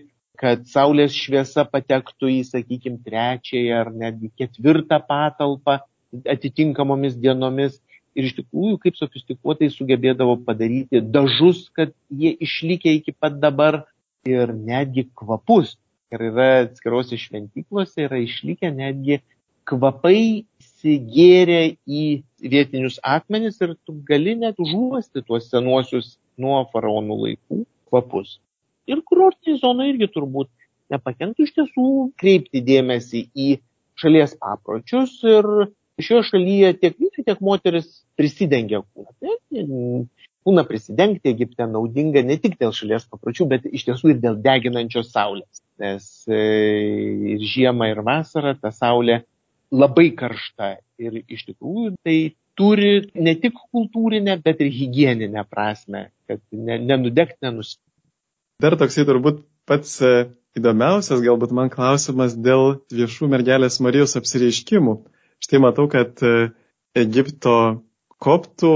kad 0.40 0.64
saulės 0.68 1.12
šviesa 1.12 1.66
patektų 1.68 2.30
į, 2.32 2.40
sakykime, 2.48 3.00
trečiąją 3.04 3.80
ar 3.82 3.92
netgi 3.92 4.30
ketvirtą 4.40 5.00
patalpą 5.08 5.78
atitinkamomis 6.34 7.18
dienomis 7.20 7.76
ir 8.16 8.26
iš 8.26 8.38
tikrųjų 8.40 8.78
kaip 8.84 8.96
sofistikuotai 8.98 9.68
sugebėdavo 9.72 10.38
padaryti 10.46 11.02
dažus, 11.04 11.68
kad 11.76 11.92
jie 12.08 12.32
išlikė 12.46 12.96
iki 12.98 13.14
pat 13.14 13.36
dabar 13.42 13.84
ir 14.26 14.54
netgi 14.54 15.06
kvapus. 15.14 15.76
Ir 16.10 16.24
yra 16.32 16.48
atskirose 16.64 17.14
šventyklose 17.20 18.08
yra 18.08 18.18
išlikę 18.18 18.72
netgi 18.74 19.20
kvapai 19.70 20.44
įsigėrė 20.60 21.62
į 21.86 22.04
vietinius 22.52 22.98
akmenis 23.06 23.60
ir 23.62 23.76
tu 23.86 23.96
gali 24.08 24.36
net 24.38 24.60
užuosti 24.62 25.22
tuos 25.26 25.50
senuosius 25.52 26.16
nuo 26.40 26.62
faraonų 26.72 27.18
laikų 27.24 27.64
kvapus. 27.90 28.38
Ir 28.90 29.02
kurortinė 29.06 29.60
zona 29.60 29.86
irgi 29.90 30.08
turbūt 30.10 30.50
nepakenktų 30.90 31.46
iš 31.46 31.52
tiesų 31.58 31.90
kreipti 32.20 32.62
dėmesį 32.66 33.26
į 33.34 33.50
šalies 34.00 34.34
papročius 34.40 35.18
ir 35.28 35.46
šioje 36.00 36.30
šalyje 36.30 36.72
tiek 36.80 36.96
vyrai, 36.96 37.24
tiek 37.26 37.42
moteris 37.44 37.90
prisidengia 38.18 38.80
kūną. 38.82 39.12
Tai, 39.20 39.64
kūną 40.46 40.64
prisidengti 40.66 41.30
Egipte 41.34 41.66
naudinga 41.68 42.22
ne 42.24 42.38
tik 42.40 42.56
dėl 42.60 42.72
šalies 42.76 43.04
papročių, 43.10 43.46
bet 43.52 43.66
iš 43.68 43.84
tiesų 43.90 44.14
ir 44.14 44.22
dėl 44.22 44.38
deginančios 44.40 45.12
saulės. 45.12 45.60
Nes 45.80 46.06
e, 46.28 46.40
ir 47.34 47.44
žiemą, 47.52 47.90
ir 47.92 48.00
vasarą 48.06 48.54
ta 48.56 48.72
saulė 48.74 49.20
labai 49.70 50.10
karšta. 50.16 50.76
Ir 51.00 51.22
iš 51.26 51.46
tikrųjų 51.48 51.94
tai 52.04 52.16
turi 52.58 53.06
ne 53.14 53.34
tik 53.40 53.56
kultūrinę, 53.72 54.36
bet 54.44 54.60
ir 54.60 54.72
hygieninę 54.74 55.46
prasme, 55.48 56.10
kad 56.28 56.42
nenudegti, 56.52 57.38
nenuspėti. 57.46 57.86
Dar 58.60 58.76
toksai 58.76 59.06
turbūt 59.08 59.40
pats 59.70 59.94
e, 60.04 60.28
įdomiausias 60.58 61.22
galbūt 61.24 61.54
man 61.56 61.70
klausimas 61.72 62.34
dėl 62.36 62.82
viešų 62.92 63.30
mergelės 63.32 63.80
Marijos 63.80 64.18
apsireiškimų. 64.20 64.98
Štai 65.40 65.62
matau, 65.64 65.86
kad 65.88 66.20
e, 66.26 66.50
Egipto 66.98 67.56
koptų 68.20 68.74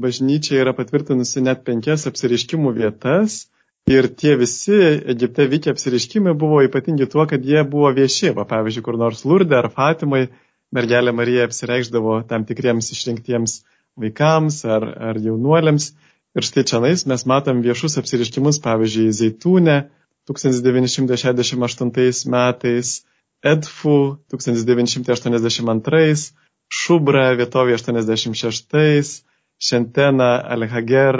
bažnyčia 0.00 0.62
yra 0.62 0.72
patvirtinusi 0.78 1.42
net 1.44 1.66
penkias 1.66 2.06
apsiriškimų 2.08 2.72
vietas 2.78 3.42
ir 3.88 4.08
tie 4.20 4.36
visi 4.36 4.76
Egipte 5.14 5.46
vykę 5.48 5.72
apsiriškimai 5.72 6.34
buvo 6.38 6.60
ypatingi 6.66 7.06
tuo, 7.10 7.26
kad 7.26 7.44
jie 7.44 7.64
buvo 7.64 7.90
vieši. 7.96 8.34
Va, 8.36 8.44
pavyzdžiui, 8.48 8.84
kur 8.84 8.98
nors 9.00 9.24
Lurdė 9.24 9.56
ar 9.62 9.70
Fatimai 9.72 10.28
mergelė 10.74 11.12
Marija 11.16 11.44
apsireikždavo 11.48 12.22
tam 12.28 12.44
tikriems 12.48 12.92
išrinktiems 12.92 13.62
vaikams 13.98 14.64
ar, 14.68 14.84
ar 15.10 15.16
jaunuoliams. 15.22 15.92
Ir 16.36 16.42
štai 16.44 16.64
čia 16.68 16.78
mes 16.84 17.24
matom 17.26 17.62
viešus 17.64 17.98
apsiriškimus, 17.98 18.60
pavyzdžiui, 18.62 19.14
Zeitūne 19.16 19.88
1968 20.28 22.28
metais, 22.28 23.04
Edfu 23.42 24.18
1982, 24.34 26.32
Šubra 26.68 27.32
vietovė 27.38 27.78
86, 27.78 29.22
Šentena 29.58 30.30
Alhager 30.54 31.16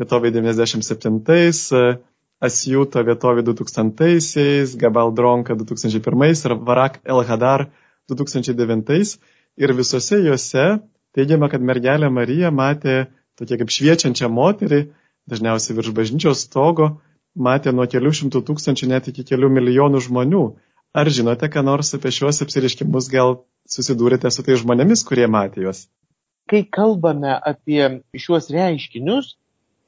vietovė 0.00 0.32
97, 0.34 1.22
Asjuto 2.44 3.00
vietovė 3.06 3.44
2000, 3.46 4.74
Gabaldronka 4.80 5.54
2001 5.56 6.44
ir 6.48 6.54
Varak 6.66 6.98
El 7.04 7.22
Hadar 7.24 7.68
2009. 8.10 9.14
Ir 9.56 9.72
visose 9.78 10.18
juose 10.18 10.64
teigiama, 11.14 11.48
kad 11.48 11.62
mergelė 11.62 12.10
Marija 12.10 12.50
matė 12.50 13.06
tokia 13.38 13.58
kaip 13.60 13.70
šviečiančią 13.70 14.28
moterį, 14.34 14.80
dažniausiai 15.30 15.76
virš 15.78 15.94
bažnyčios 15.94 16.42
stogo, 16.48 16.90
matė 17.38 17.72
nuo 17.72 17.86
kelių 17.90 18.12
šimtų 18.18 18.42
tūkstančių 18.50 18.90
net 18.90 19.08
iki 19.12 19.24
kelių 19.30 19.50
milijonų 19.56 20.02
žmonių. 20.08 20.44
Ar 20.94 21.10
žinote, 21.10 21.48
ką 21.50 21.64
nors 21.66 21.94
apie 21.96 22.12
šiuos 22.14 22.42
apsiriškimus, 22.44 23.08
gal 23.10 23.40
susidūrėte 23.70 24.30
su 24.30 24.44
tai 24.46 24.58
žmonėmis, 24.60 25.06
kurie 25.06 25.26
matė 25.30 25.64
juos? 25.64 25.86
Kai 26.50 26.60
kalbame 26.68 27.32
apie 27.34 28.02
šiuos 28.20 28.50
reiškinius, 28.52 29.32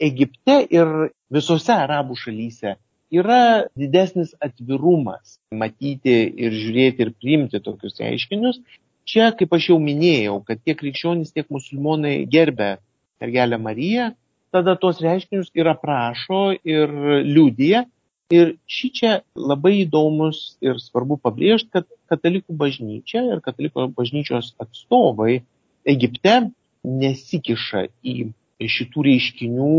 Egipte 0.03 0.59
ir 0.71 0.91
visose 1.33 1.73
arabų 1.73 2.17
šalyse 2.21 2.77
yra 3.11 3.67
didesnis 3.79 4.35
atvirumas 4.43 5.39
matyti 5.55 6.17
ir 6.37 6.53
žiūrėti 6.53 7.07
ir 7.07 7.13
priimti 7.15 7.61
tokius 7.63 8.01
reiškinius. 8.03 8.61
Čia, 9.07 9.31
kaip 9.39 9.53
aš 9.55 9.71
jau 9.71 9.79
minėjau, 9.79 10.41
kad 10.47 10.59
tiek 10.67 10.79
krikščionys, 10.81 11.31
tiek 11.33 11.47
musulmonai 11.55 12.25
gerbė 12.27 12.77
mergelę 13.23 13.59
Mariją, 13.63 14.09
tada 14.51 14.75
tuos 14.81 14.99
reiškinius 15.05 15.53
ir 15.55 15.71
aprašo 15.71 16.57
ir 16.67 16.91
liūdija. 17.27 17.87
Ir 18.35 18.57
šį 18.67 18.89
čia 18.99 19.11
labai 19.39 19.85
įdomus 19.85 20.57
ir 20.65 20.81
svarbu 20.83 21.21
pabrėžti, 21.23 21.71
kad 21.71 21.87
katalikų 22.11 22.57
bažnyčia 22.59 23.23
ir 23.23 23.43
katalikų 23.45 23.87
bažnyčios 23.95 24.57
atstovai 24.59 25.45
Egipte 25.87 26.35
nesikiša 26.83 27.85
į 28.03 28.33
šitų 28.61 29.05
reiškinių 29.07 29.73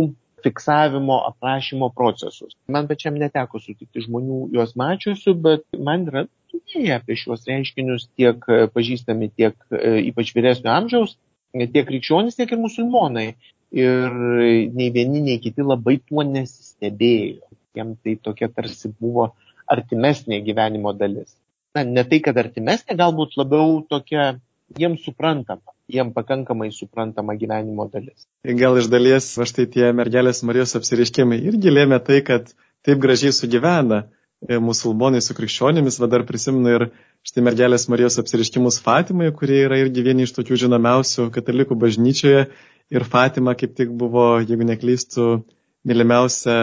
fiksavimo, 0.46 1.18
aprašymo 1.32 1.90
procesus. 1.96 2.56
Man 2.70 2.88
pačiam 2.90 3.18
neteko 3.18 3.60
sutikti 3.60 4.04
žmonių 4.06 4.48
juos 4.54 4.76
mačiusių, 4.78 5.34
bet 5.44 5.66
man 5.82 6.06
yra 6.10 6.28
minėję 6.54 6.98
apie 7.00 7.18
šiuos 7.20 7.48
reiškinius 7.50 8.08
tiek 8.18 8.46
pažįstami, 8.74 9.32
tiek 9.36 9.58
e, 9.72 9.98
ypač 10.12 10.34
vyresnio 10.36 10.72
amžiaus, 10.76 11.18
tiek 11.58 11.88
krikščionys, 11.88 12.38
tiek 12.38 12.54
ir 12.54 12.62
musulmonai. 12.62 13.32
Ir 13.76 14.14
nei 14.72 14.88
vieni, 14.96 15.20
nei 15.26 15.42
kiti 15.44 15.66
labai 15.66 15.98
tuo 16.00 16.24
nesistebėjo. 16.24 17.50
Jiem 17.76 17.98
tai 18.00 18.16
tokia 18.24 18.48
tarsi 18.48 18.94
buvo 18.96 19.34
artimesnė 19.68 20.40
gyvenimo 20.46 20.94
dalis. 20.96 21.34
Na, 21.76 21.84
ne 21.84 22.06
tai, 22.08 22.22
kad 22.24 22.38
artimesnė, 22.40 22.96
galbūt 22.98 23.36
labiau 23.38 23.82
tokia 23.90 24.38
jiems 24.80 25.04
suprantama, 25.06 25.76
jiems 25.92 26.14
pakankamai 26.16 26.70
suprantama 26.76 27.36
gyvenimo 27.40 27.88
dalis. 27.92 28.28
Gal 28.44 28.78
iš 28.80 28.90
dalies 28.92 29.30
va 29.40 29.48
štai 29.48 29.68
tie 29.72 29.90
mergelės 29.96 30.44
Marijos 30.48 30.76
apsiriškimai 30.80 31.40
irgi 31.50 31.74
lėmė 31.74 32.00
tai, 32.04 32.22
kad 32.28 32.52
taip 32.86 33.02
gražiai 33.04 33.34
sugyvena 33.36 34.04
e, 34.04 34.60
musulmonai 34.64 35.22
su 35.24 35.36
krikščionimis, 35.38 36.00
va 36.04 36.10
dar 36.12 36.26
prisimenu 36.28 36.74
ir 36.76 36.88
štai 37.28 37.46
mergelės 37.48 37.88
Marijos 37.92 38.20
apsiriškimus 38.22 38.82
Fatimai, 38.84 39.32
kurie 39.36 39.64
yra 39.68 39.80
irgi 39.84 40.06
vieni 40.06 40.28
iš 40.28 40.36
tokių 40.38 40.60
žinomiausių 40.66 41.30
katalikų 41.36 41.80
bažnyčioje 41.80 42.48
ir 42.94 43.08
Fatima 43.08 43.56
kaip 43.60 43.76
tik 43.80 43.92
buvo, 43.92 44.38
jeigu 44.44 44.68
neklystų, 44.68 45.30
mylimiausia 45.88 46.58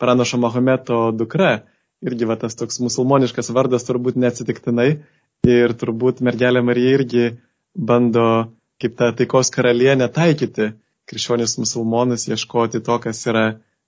pranašo 0.00 0.40
Mahometo 0.40 1.04
dukra. 1.16 1.62
Irgi 2.02 2.26
va 2.26 2.34
tas 2.34 2.56
toks 2.58 2.80
musulmoniškas 2.82 3.52
vardas 3.54 3.84
turbūt 3.86 4.16
neatsitiktinai 4.18 4.88
Ir 5.42 5.72
turbūt 5.74 6.20
mergelė 6.22 6.60
Marija 6.62 6.98
irgi 7.00 7.22
bando 7.74 8.24
kaip 8.82 8.96
ta 8.98 9.10
taikos 9.18 9.50
karalienė 9.54 10.08
taikyti 10.14 10.72
krikščionis 11.10 11.56
musulmonus, 11.60 12.26
ieškoti 12.30 12.80
to, 12.86 12.98
kas 13.04 13.20
yra, 13.30 13.44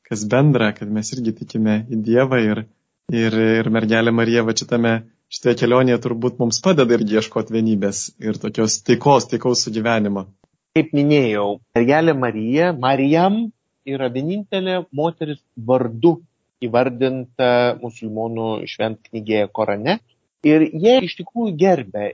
kas 0.08 0.24
bendra, 0.30 0.72
kad 0.76 0.90
mes 0.90 1.12
irgi 1.16 1.34
tikime 1.40 1.80
į 1.90 2.00
Dievą 2.08 2.40
ir, 2.44 2.62
ir, 3.12 3.36
ir 3.60 3.70
mergelė 3.74 4.14
Marija 4.14 4.44
va 4.46 4.54
šitame, 4.60 4.94
šitoje 5.34 5.58
kelionėje 5.62 6.00
turbūt 6.06 6.40
mums 6.42 6.60
padeda 6.64 6.98
irgi 6.98 7.20
ieškoti 7.20 7.54
vienybės 7.56 8.06
ir 8.22 8.40
tokios 8.42 8.80
taikos, 8.86 9.28
taikaus 9.32 9.66
sugyvenimo. 9.66 10.26
Kaip 10.74 10.94
minėjau, 10.96 11.60
mergelė 11.78 12.16
Marija, 12.18 12.72
Marijam 12.86 13.44
yra 13.86 14.08
vienintelė 14.10 14.80
moteris 14.96 15.42
vardu 15.54 16.16
įvardinta 16.64 17.52
musulmonų 17.82 18.50
šventknygėje 18.72 19.50
Korane 19.52 20.00
Ir 20.44 20.66
jie 20.76 20.98
iš 21.06 21.16
tikrųjų 21.22 21.54
gerbė. 21.60 22.12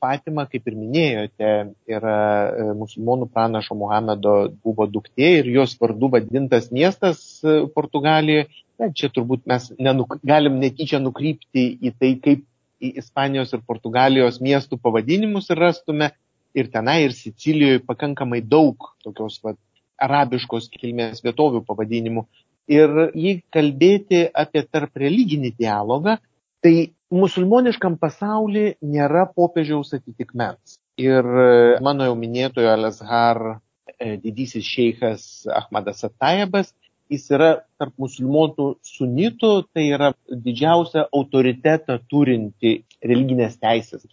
Fatima, 0.00 0.44
kaip 0.50 0.66
ir 0.68 0.76
minėjote, 0.78 1.52
yra 1.90 2.16
e, 2.48 2.66
musulmonų 2.78 3.28
pranašo 3.32 3.76
Muhamedo 3.78 4.34
buvo 4.64 4.86
duktė 4.90 5.30
ir 5.40 5.50
jos 5.54 5.76
vardu 5.80 6.10
vadintas 6.12 6.70
miestas 6.74 7.22
e, 7.44 7.62
Portugalijoje. 7.74 8.48
Na, 8.76 8.90
čia 8.92 9.08
turbūt 9.08 9.46
mes 9.48 9.70
nenuk, 9.80 10.18
galim 10.26 10.58
netyčia 10.60 11.00
nukrypti 11.00 11.64
į 11.80 11.94
tai, 11.96 12.12
kaip 12.20 12.44
į 12.84 12.92
Ispanijos 13.00 13.54
ir 13.56 13.62
Portugalijos 13.66 14.40
miestų 14.44 14.78
pavadinimus 14.82 15.48
rastume. 15.56 16.12
Ir 16.56 16.70
tenai, 16.72 17.02
ir 17.04 17.12
Sicilijoje 17.12 17.82
pakankamai 17.84 18.40
daug 18.40 18.86
tokios 19.04 19.42
vat, 19.44 19.58
arabiškos 20.00 20.70
kilmės 20.72 21.20
vietovių 21.24 21.62
pavadinimų. 21.68 22.24
Ir 22.72 22.94
jei 23.14 23.40
kalbėti 23.52 24.24
apie 24.34 24.62
tarp 24.64 24.96
religinį 24.98 25.52
dialogą, 25.58 26.16
tai 26.64 26.95
musulmoniškam 27.12 27.98
pasauly 28.00 28.74
nėra 28.82 29.26
popiežiaus 29.34 29.94
atitikmens. 29.96 30.78
Ir 31.00 31.22
e, 31.22 31.78
mano 31.84 32.08
jau 32.08 32.16
minėtojo 32.18 32.70
Al-Azhar 32.72 33.42
e, 33.52 34.16
didysis 34.22 34.64
šeikas 34.64 35.46
Ahmadas 35.52 36.04
Atajabas, 36.08 36.72
jis 37.12 37.26
yra 37.30 37.50
tarp 37.78 37.94
musulmonų 38.02 38.70
sunitų, 38.86 39.52
tai 39.74 39.90
yra 39.94 40.12
didžiausia 40.26 41.06
autoritetą 41.14 42.00
turinti 42.10 42.80
religinės 43.04 43.60
teisės 43.60 44.06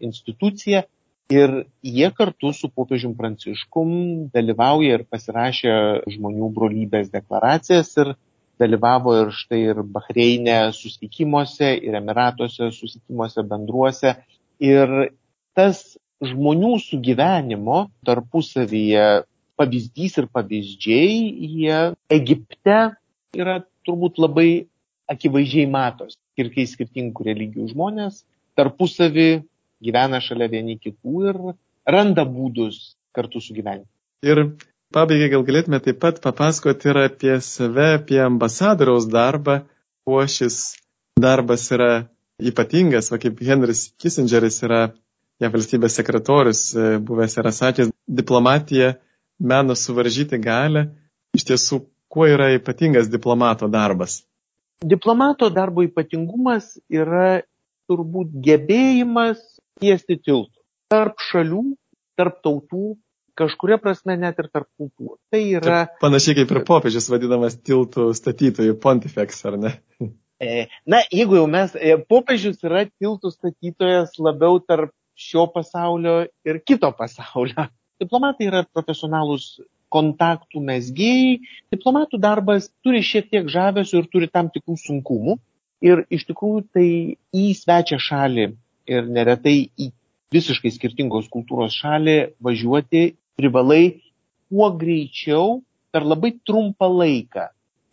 institucija. 0.00 0.86
Ir 1.30 1.52
jie 1.86 2.08
kartu 2.10 2.50
su 2.50 2.72
popiežium 2.74 3.12
Pranciškum 3.14 3.90
dalyvauja 4.34 4.96
ir 4.96 5.04
pasirašė 5.06 5.74
žmonių 6.16 6.48
brolybės 6.56 7.12
deklaracijas 7.12 7.92
ir 8.02 8.16
dalyvavo 8.60 9.14
ir 9.22 9.32
štai 9.34 9.60
ir 9.72 9.82
Bahreinė 9.94 10.58
susitikimuose, 10.76 11.72
ir 11.80 11.96
Emiratuose 11.98 12.70
susitikimuose 12.76 13.44
bendruose. 13.48 14.14
Ir 14.60 15.10
tas 15.56 15.82
žmonių 16.20 16.74
sugyvenimo 16.84 17.86
tarpusavyje 18.06 19.06
pavyzdys 19.60 20.18
ir 20.20 20.28
pavyzdžiai, 20.32 21.14
jie 21.60 21.78
Egipte 22.12 22.78
yra 23.36 23.60
turbūt 23.86 24.20
labai 24.20 24.50
akivaizdžiai 25.10 25.68
matos. 25.70 26.16
Ir 26.40 26.52
kai 26.54 26.66
skirtingų 26.68 27.26
religijų 27.26 27.70
žmonės 27.74 28.22
tarpusavį 28.58 29.30
gyvena 29.84 30.20
šalia 30.24 30.48
vieni 30.52 30.76
kitų 30.80 31.24
ir 31.30 31.40
randa 31.88 32.24
būdus 32.28 32.94
kartu 33.16 33.42
sugyventi. 33.42 33.88
Ir 34.24 34.52
Pabaigai 34.90 35.28
gal 35.30 35.44
galėtume 35.46 35.78
taip 35.84 36.00
pat 36.02 36.16
papasakoti 36.22 36.88
ir 36.90 36.98
apie 37.04 37.36
save, 37.46 37.84
apie 38.00 38.16
ambasadoriaus 38.24 39.04
darbą, 39.06 39.60
kuo 40.02 40.22
šis 40.26 40.56
darbas 41.24 41.68
yra 41.76 41.90
ypatingas, 42.50 43.12
va 43.12 43.20
kaip 43.22 43.38
Henris 43.46 43.84
Kissingeris 44.02 44.58
yra 44.66 44.80
ja 45.40 45.50
valstybės 45.52 45.94
sekretorius, 46.00 46.62
e, 46.74 46.88
buvęs 47.06 47.38
yra 47.38 47.52
sakęs, 47.54 47.92
diplomatija 48.20 48.96
meno 49.52 49.76
suvaržyti 49.78 50.40
galę. 50.42 50.88
Iš 51.38 51.46
tiesų, 51.52 51.78
kuo 52.10 52.26
yra 52.26 52.48
ypatingas 52.56 53.06
diplomato 53.12 53.68
darbas? 53.70 54.24
Diplomato 54.82 55.52
darbo 55.54 55.84
ypatingumas 55.86 56.72
yra 56.90 57.44
turbūt 57.86 58.34
gebėjimas 58.42 59.38
tiesti 59.78 60.18
tiltų 60.18 60.58
tarp 60.90 61.22
šalių, 61.22 61.62
tarp 62.18 62.42
tautų, 62.42 62.96
kažkuria 63.40 63.80
prasme 63.82 64.16
net 64.20 64.38
ir 64.42 64.48
tarp 64.52 64.68
kultūrų. 64.78 65.16
Tai 65.32 65.42
yra. 65.42 65.82
Čia 65.88 66.00
panašiai 66.02 66.38
kaip 66.40 66.54
ir 66.54 66.62
popiežius 66.68 67.08
vadinamas 67.12 67.58
tiltų 67.58 68.10
statytojų 68.16 68.76
pontifex, 68.82 69.42
ar 69.50 69.58
ne? 69.60 69.74
E, 70.40 70.68
na, 70.88 71.02
jeigu 71.12 71.36
jau 71.36 71.48
mes, 71.50 71.74
e, 71.76 71.98
popiežius 72.08 72.62
yra 72.64 72.86
tiltų 72.88 73.32
statytojas 73.34 74.14
labiau 74.22 74.60
tarp 74.64 74.94
šio 75.20 75.44
pasaulio 75.52 76.22
ir 76.48 76.62
kito 76.64 76.88
pasaulio. 76.96 77.68
Diplomatai 78.00 78.48
yra 78.48 78.64
profesionalūs 78.64 79.58
kontaktų 79.92 80.62
mesgėjai. 80.64 81.38
Diplomatų 81.74 82.20
darbas 82.22 82.70
turi 82.84 83.02
šiek 83.04 83.28
tiek 83.32 83.48
žavesio 83.50 84.00
ir 84.00 84.08
turi 84.12 84.30
tam 84.32 84.48
tikrų 84.54 84.78
sunkumų. 84.80 85.36
Ir 85.84 86.04
iš 86.12 86.26
tikrųjų 86.28 86.66
tai 86.76 86.88
į 87.36 87.46
svečią 87.56 87.98
šalį 88.00 88.50
ir 88.90 89.08
neretai 89.08 89.56
į 89.80 89.90
visiškai 90.34 90.70
skirtingos 90.72 91.28
kultūros 91.32 91.74
šalį 91.80 92.16
važiuoti 92.44 93.04
privalai 93.40 93.84
kuo 94.50 94.68
greičiau 94.76 95.60
per 95.90 96.06
labai 96.06 96.34
trumpą 96.46 96.88
laiką 97.00 97.48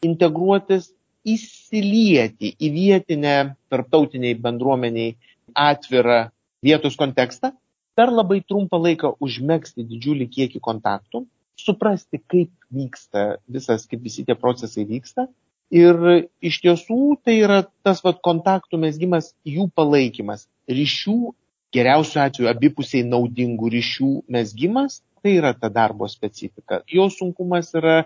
integruotis, 0.06 0.92
įsilieti 1.28 2.54
į 2.64 2.68
vietinę 2.72 3.36
tarptautiniai 3.72 4.38
bendruomeniai 4.40 5.16
atvirą 5.58 6.28
vietos 6.64 6.96
kontekstą, 7.00 7.52
per 7.98 8.14
labai 8.14 8.40
trumpą 8.46 8.80
laiką 8.80 9.16
užmėgsti 9.24 9.86
didžiulį 9.90 10.30
kiekį 10.36 10.62
kontaktų, 10.64 11.26
suprasti, 11.58 12.22
kaip 12.22 12.54
vyksta 12.74 13.26
visas, 13.50 13.88
kaip 13.90 14.06
visi 14.06 14.26
tie 14.28 14.38
procesai 14.38 14.86
vyksta. 14.88 15.28
Ir 15.74 15.98
iš 16.40 16.62
tiesų 16.64 17.18
tai 17.28 17.42
yra 17.42 17.64
tas 17.84 18.00
vat, 18.06 18.22
kontaktų 18.24 18.80
mesgymas, 18.80 19.34
jų 19.44 19.68
palaikymas, 19.76 20.46
ryšių, 20.70 21.34
geriausiu 21.76 22.22
atveju 22.24 22.48
abipusiai 22.54 23.04
naudingų 23.04 23.74
ryšių 23.74 24.12
mesgymas, 24.32 25.02
tai 25.24 25.36
yra 25.40 25.54
ta 25.54 25.70
darbo 25.74 26.08
specifika. 26.12 26.82
Jo 26.88 27.10
sunkumas 27.14 27.74
yra, 27.78 28.04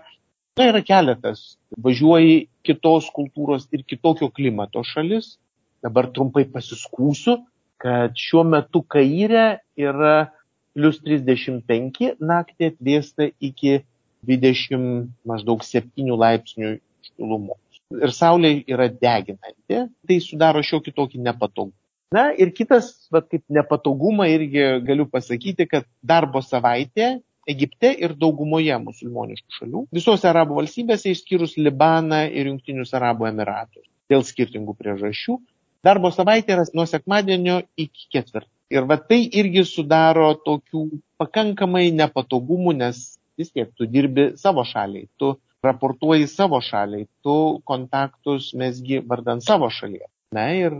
tai 0.56 0.68
yra 0.72 0.82
keletas. 0.84 1.56
Važiuoji 1.84 2.48
kitos 2.66 3.08
kultūros 3.14 3.68
ir 3.72 3.86
kitokio 3.88 4.30
klimato 4.34 4.84
šalis. 4.86 5.36
Dabar 5.82 6.12
trumpai 6.14 6.44
pasiskūsiu, 6.46 7.40
kad 7.82 8.14
šiuo 8.18 8.44
metu 8.46 8.84
Kaire 8.86 9.46
yra 9.74 10.30
plus 10.76 11.00
35, 11.02 12.14
naktį 12.22 12.70
atvėsta 12.70 13.28
iki 13.42 13.80
20 14.28 15.10
maždaug 15.28 15.64
7 15.66 16.14
laipsnių 16.22 16.76
šilumos. 17.08 17.60
Ir 17.92 18.14
saulė 18.14 18.54
yra 18.70 18.86
deginanti, 18.88 19.82
tai 20.08 20.18
sudaro 20.24 20.62
šiokį 20.64 20.94
tokį 20.96 21.24
nepatogumą. 21.26 21.81
Na 22.12 22.28
ir 22.36 22.52
kitas, 22.52 22.92
bet 23.12 23.28
kaip 23.32 23.44
nepatogumą 23.48 24.26
irgi 24.28 24.64
galiu 24.84 25.06
pasakyti, 25.08 25.68
kad 25.70 25.86
darbo 26.04 26.42
savaitė 26.44 27.18
Egipte 27.48 27.88
ir 27.98 28.12
daugumoje 28.14 28.76
musulmoniškų 28.78 29.56
šalių, 29.56 29.80
visose 29.96 30.28
arabų 30.30 30.60
valstybėse 30.60 31.10
išskyrus 31.10 31.56
Libaną 31.58 32.20
ir 32.30 32.46
Junktinius 32.52 32.92
Arabų 32.94 33.26
Emiratus. 33.32 33.82
Dėl 34.12 34.22
skirtingų 34.28 34.76
priežasčių 34.78 35.40
darbo 35.82 36.12
savaitė 36.14 36.54
yra 36.54 36.66
nuo 36.78 36.86
sekmadienio 36.86 37.62
iki 37.74 38.06
ketvirtadienio. 38.12 38.58
Ir 38.72 38.86
va 38.88 38.96
tai 38.96 39.18
irgi 39.40 39.66
sudaro 39.68 40.30
tokių 40.46 40.84
pakankamai 41.20 41.90
nepatogumų, 41.92 42.72
nes 42.78 43.02
vis 43.36 43.50
tiek 43.52 43.68
tu 43.76 43.88
dirbi 43.90 44.30
savo 44.40 44.64
šaliai, 44.64 45.08
tu 45.20 45.34
raportuoji 45.66 46.28
savo 46.30 46.60
šaliai, 46.64 47.04
tu 47.24 47.34
kontaktus 47.68 48.52
mesgi 48.56 49.02
vardant 49.08 49.44
savo 49.44 49.68
šalyje. 49.68 50.08
Na 50.32 50.46
ir, 50.56 50.72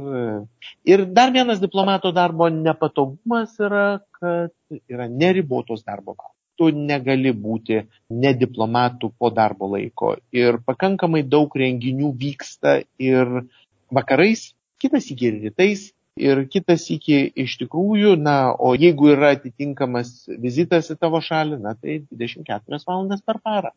ir 0.88 1.04
dar 1.12 1.32
vienas 1.32 1.60
diplomato 1.60 2.12
darbo 2.16 2.48
nepatogumas 2.48 3.58
yra, 3.60 4.00
kad 4.16 4.52
yra 4.88 5.08
neribotos 5.12 5.84
darbo 5.84 6.14
valandos. 6.14 6.38
Tu 6.56 6.68
negali 6.76 7.32
būti 7.32 7.82
nediplomatų 8.12 9.10
po 9.18 9.30
darbo 9.32 9.68
laiko. 9.72 10.14
Ir 10.32 10.60
pakankamai 10.64 11.22
daug 11.24 11.52
renginių 11.56 12.12
vyksta 12.16 12.82
ir 13.00 13.44
vakarais, 13.92 14.52
kitas 14.80 15.08
iki 15.12 15.30
rytais, 15.36 15.90
ir 16.16 16.44
kitas 16.52 16.88
iki 16.92 17.24
iš 17.44 17.56
tikrųjų, 17.62 18.16
na, 18.20 18.52
o 18.52 18.74
jeigu 18.76 19.12
yra 19.14 19.32
atitinkamas 19.36 20.28
vizitas 20.40 20.90
į 20.92 20.98
tavo 21.00 21.20
šalį, 21.24 21.60
na, 21.64 21.74
tai 21.76 22.02
24 22.10 22.84
valandas 22.86 23.24
per 23.24 23.40
parą. 23.44 23.72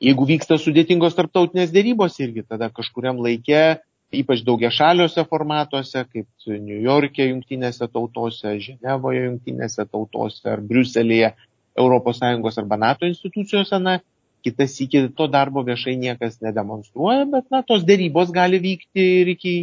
Jeigu 0.00 0.24
vyksta 0.24 0.56
sudėtingos 0.56 1.16
tarptautinės 1.18 1.74
dėrybos 1.74 2.14
irgi, 2.24 2.46
tada 2.48 2.70
kažkuriam 2.72 3.18
laikė, 3.20 3.82
ypač 4.14 4.42
daugia 4.46 4.70
šaliuose 4.74 5.24
formatuose, 5.30 6.02
kaip 6.10 6.48
New 6.50 6.80
York'e 6.82 7.28
jungtinėse 7.30 7.86
tautose, 7.92 8.56
Ženevoje 8.62 9.26
jungtinėse 9.26 9.86
tautose 9.86 10.50
ar 10.50 10.62
Briuselėje, 10.66 11.34
ES 11.80 12.58
arba 12.58 12.76
NATO 12.76 13.06
institucijose, 13.06 13.78
na, 13.78 14.00
kitas 14.44 14.74
iki 14.82 15.06
to 15.16 15.28
darbo 15.30 15.62
viešai 15.62 15.94
niekas 15.96 16.40
nedemonstruoja, 16.42 17.28
bet, 17.30 17.46
na, 17.50 17.62
tos 17.62 17.84
dėrybos 17.86 18.32
gali 18.34 18.58
vykti 18.58 19.06
ir 19.22 19.34
iki 19.36 19.54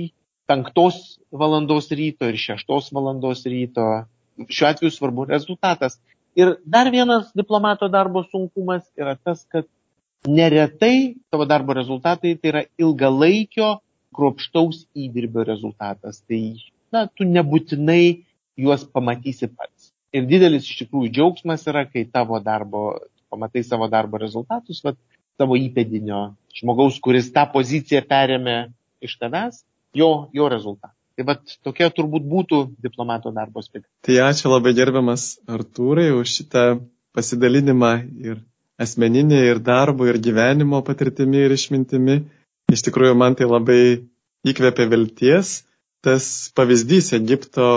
penktos 0.48 1.20
valandos 1.32 1.92
ryto 1.92 2.30
ir 2.32 2.38
šeštos 2.40 2.94
valandos 2.96 3.44
ryto. 3.46 4.06
Šiuo 4.48 4.70
atveju 4.70 4.94
svarbu 4.94 5.26
rezultatas. 5.28 5.98
Ir 6.38 6.56
dar 6.64 6.92
vienas 6.94 7.34
diplomato 7.36 7.90
darbo 7.90 8.22
sunkumas 8.30 8.86
yra 8.96 9.16
tas, 9.18 9.44
kad 9.50 9.66
neretai 10.28 11.18
tavo 11.32 11.46
darbo 11.50 11.74
rezultatai 11.74 12.36
tai 12.38 12.52
yra 12.52 12.64
ilgalaikio 12.78 13.80
kruopštaus 14.18 14.86
įdirbio 14.98 15.46
rezultatas. 15.48 16.24
Tai, 16.26 16.42
na, 16.94 17.06
tu 17.08 17.28
nebūtinai 17.28 18.02
juos 18.58 18.86
pamatysi 18.90 19.50
pats. 19.54 19.92
Ir 20.16 20.26
didelis 20.30 20.66
iš 20.66 20.84
tikrųjų 20.84 21.12
džiaugsmas 21.14 21.68
yra, 21.70 21.86
kai 21.90 22.08
tavo 22.10 22.40
darbo, 22.44 22.88
pamatai 23.32 23.64
savo 23.68 23.90
darbo 23.92 24.20
rezultatus, 24.22 24.82
vat, 24.86 24.98
tavo 25.38 25.58
įpėdinio 25.60 26.32
žmogaus, 26.58 26.98
kuris 27.04 27.30
tą 27.34 27.46
poziciją 27.54 28.02
perėmė 28.10 28.58
iš 29.06 29.18
tavęs 29.22 29.62
jo, 29.98 30.30
jo 30.34 30.50
rezultatą. 30.50 30.94
Tai 31.18 31.26
vad 31.26 31.56
tokia 31.66 31.90
turbūt 31.94 32.26
būtų 32.30 32.60
diplomato 32.82 33.32
darbo 33.34 33.62
aspektas. 33.64 33.90
Tai 34.06 34.20
ačiū 34.28 34.52
labai 34.52 34.74
gerbiamas 34.78 35.38
Artūrai 35.50 36.12
už 36.14 36.34
šitą 36.40 36.66
pasidalinimą 37.18 37.94
ir 38.22 38.44
asmeninė, 38.78 39.40
ir 39.50 39.62
darbo, 39.66 40.06
ir 40.06 40.20
gyvenimo 40.22 40.84
patirtimi, 40.86 41.42
ir 41.48 41.56
išmintimi. 41.56 42.20
Iš 42.74 42.84
tikrųjų, 42.88 43.16
man 43.16 43.36
tai 43.40 43.48
labai 43.48 43.82
įkvėpė 44.48 44.90
vilties. 44.92 45.62
Tas 46.04 46.26
pavyzdys 46.56 47.14
Egipto, 47.18 47.70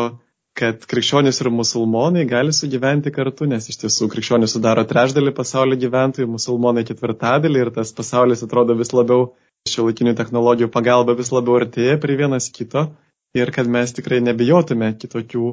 kad 0.59 0.83
krikščionys 0.91 1.41
ir 1.41 1.51
musulmonai 1.55 2.27
gali 2.29 2.53
sugyventi 2.53 3.13
kartu, 3.15 3.47
nes 3.49 3.71
iš 3.71 3.79
tiesų 3.85 4.11
krikščionys 4.13 4.57
sudaro 4.57 4.85
trečdalį 4.89 5.33
pasaulio 5.37 5.79
gyventojų, 5.81 6.29
musulmonai 6.31 6.85
ketvirtadalį 6.89 7.63
ir 7.65 7.71
tas 7.77 7.95
pasaulis 7.97 8.45
atrodo 8.47 8.77
vis 8.79 8.93
labiau 8.93 9.31
šiuolaikinių 9.71 10.15
technologijų 10.19 10.71
pagalba 10.75 11.15
vis 11.17 11.31
labiau 11.33 11.61
artėja 11.61 11.99
prie 12.03 12.17
vienas 12.19 12.49
kito 12.53 12.89
ir 13.37 13.53
kad 13.55 13.69
mes 13.71 13.93
tikrai 13.97 14.21
nebijotume 14.25 14.91
kitokių 15.01 15.53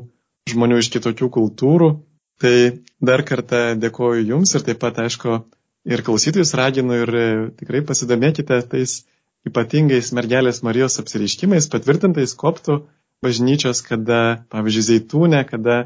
žmonių 0.51 0.79
iš 0.81 0.89
kitokių 0.97 1.29
kultūrų. 1.37 1.91
Tai 2.41 2.55
dar 3.01 3.23
kartą 3.25 3.61
dėkoju 3.81 4.25
Jums 4.31 4.53
ir 4.53 4.65
taip 4.65 4.79
pat, 4.83 4.99
aišku, 5.01 5.39
ir 5.89 6.03
klausytojus 6.05 6.53
raginu 6.57 6.99
ir 7.01 7.11
tikrai 7.57 7.81
pasidomėkite 7.85 8.59
tais 8.69 8.99
ypatingais 9.49 10.13
mergelės 10.17 10.63
Marijos 10.67 10.99
apsireiškimais, 11.01 11.69
patvirtintais 11.73 12.35
koptų 12.37 12.81
bažnyčios, 13.25 13.81
kada, 13.85 14.43
pavyzdžiui, 14.53 14.87
Zeitūnė, 14.91 15.43
kada 15.49 15.77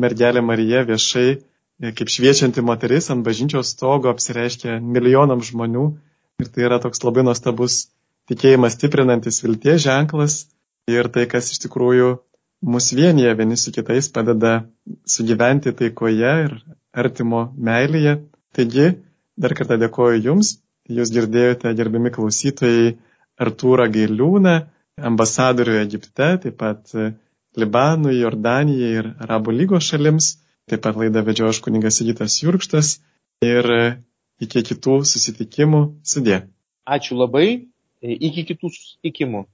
mergelė 0.00 0.42
Marija 0.44 0.84
viešai 0.88 1.28
kaip 1.96 2.12
šviečianti 2.12 2.62
moteris 2.64 3.10
ant 3.12 3.24
bažnyčios 3.26 3.74
stogo 3.74 4.10
apsireiškia 4.12 4.78
milijonam 4.84 5.42
žmonių 5.44 5.88
Ir 6.40 6.48
tai 6.48 6.64
yra 6.64 6.78
toks 6.80 7.02
labai 7.04 7.22
nuostabus 7.26 7.74
tikėjimas 8.30 8.76
stiprinantis 8.78 9.42
vilties 9.44 9.82
ženklas 9.84 10.36
ir 10.88 11.08
tai, 11.12 11.26
kas 11.32 11.50
iš 11.52 11.60
tikrųjų 11.66 12.14
mus 12.72 12.86
vienyje 12.96 13.34
vieni 13.40 13.58
su 13.60 13.72
kitais 13.76 14.08
padeda 14.14 14.52
sugyventi 15.14 15.74
taikoje 15.80 16.32
ir 16.46 16.54
artimo 17.04 17.42
meilėje. 17.68 18.16
Taigi, 18.56 18.86
dar 19.36 19.54
kartą 19.58 19.76
dėkoju 19.82 20.22
Jums. 20.28 20.54
Jūs 20.90 21.12
girdėjote, 21.14 21.70
gerbiami 21.78 22.10
klausytojai, 22.14 22.94
Artūrą 23.40 23.86
Gailiūną, 23.94 24.54
ambasadorių 25.10 25.78
Egipte, 25.80 26.32
taip 26.42 26.56
pat 26.60 26.90
Libanui, 27.58 28.18
Jordanijai 28.20 28.90
ir 29.00 29.10
Arabų 29.24 29.54
lygos 29.56 29.88
šalims. 29.90 30.34
Taip 30.70 30.84
pat 30.84 30.98
laidą 31.00 31.22
vedžiojo 31.26 31.54
aš 31.54 31.60
kuningas 31.64 31.98
Sigitas 31.98 32.36
Jurkštas. 32.42 32.98
Ir 33.42 33.66
iki 34.44 34.62
kitų 34.68 35.00
susitikimų. 35.08 35.80
Sudė. 36.06 36.42
Ačiū 36.86 37.18
labai. 37.18 37.46
Iki 38.00 38.46
kitų 38.52 38.70
susitikimų. 38.74 39.46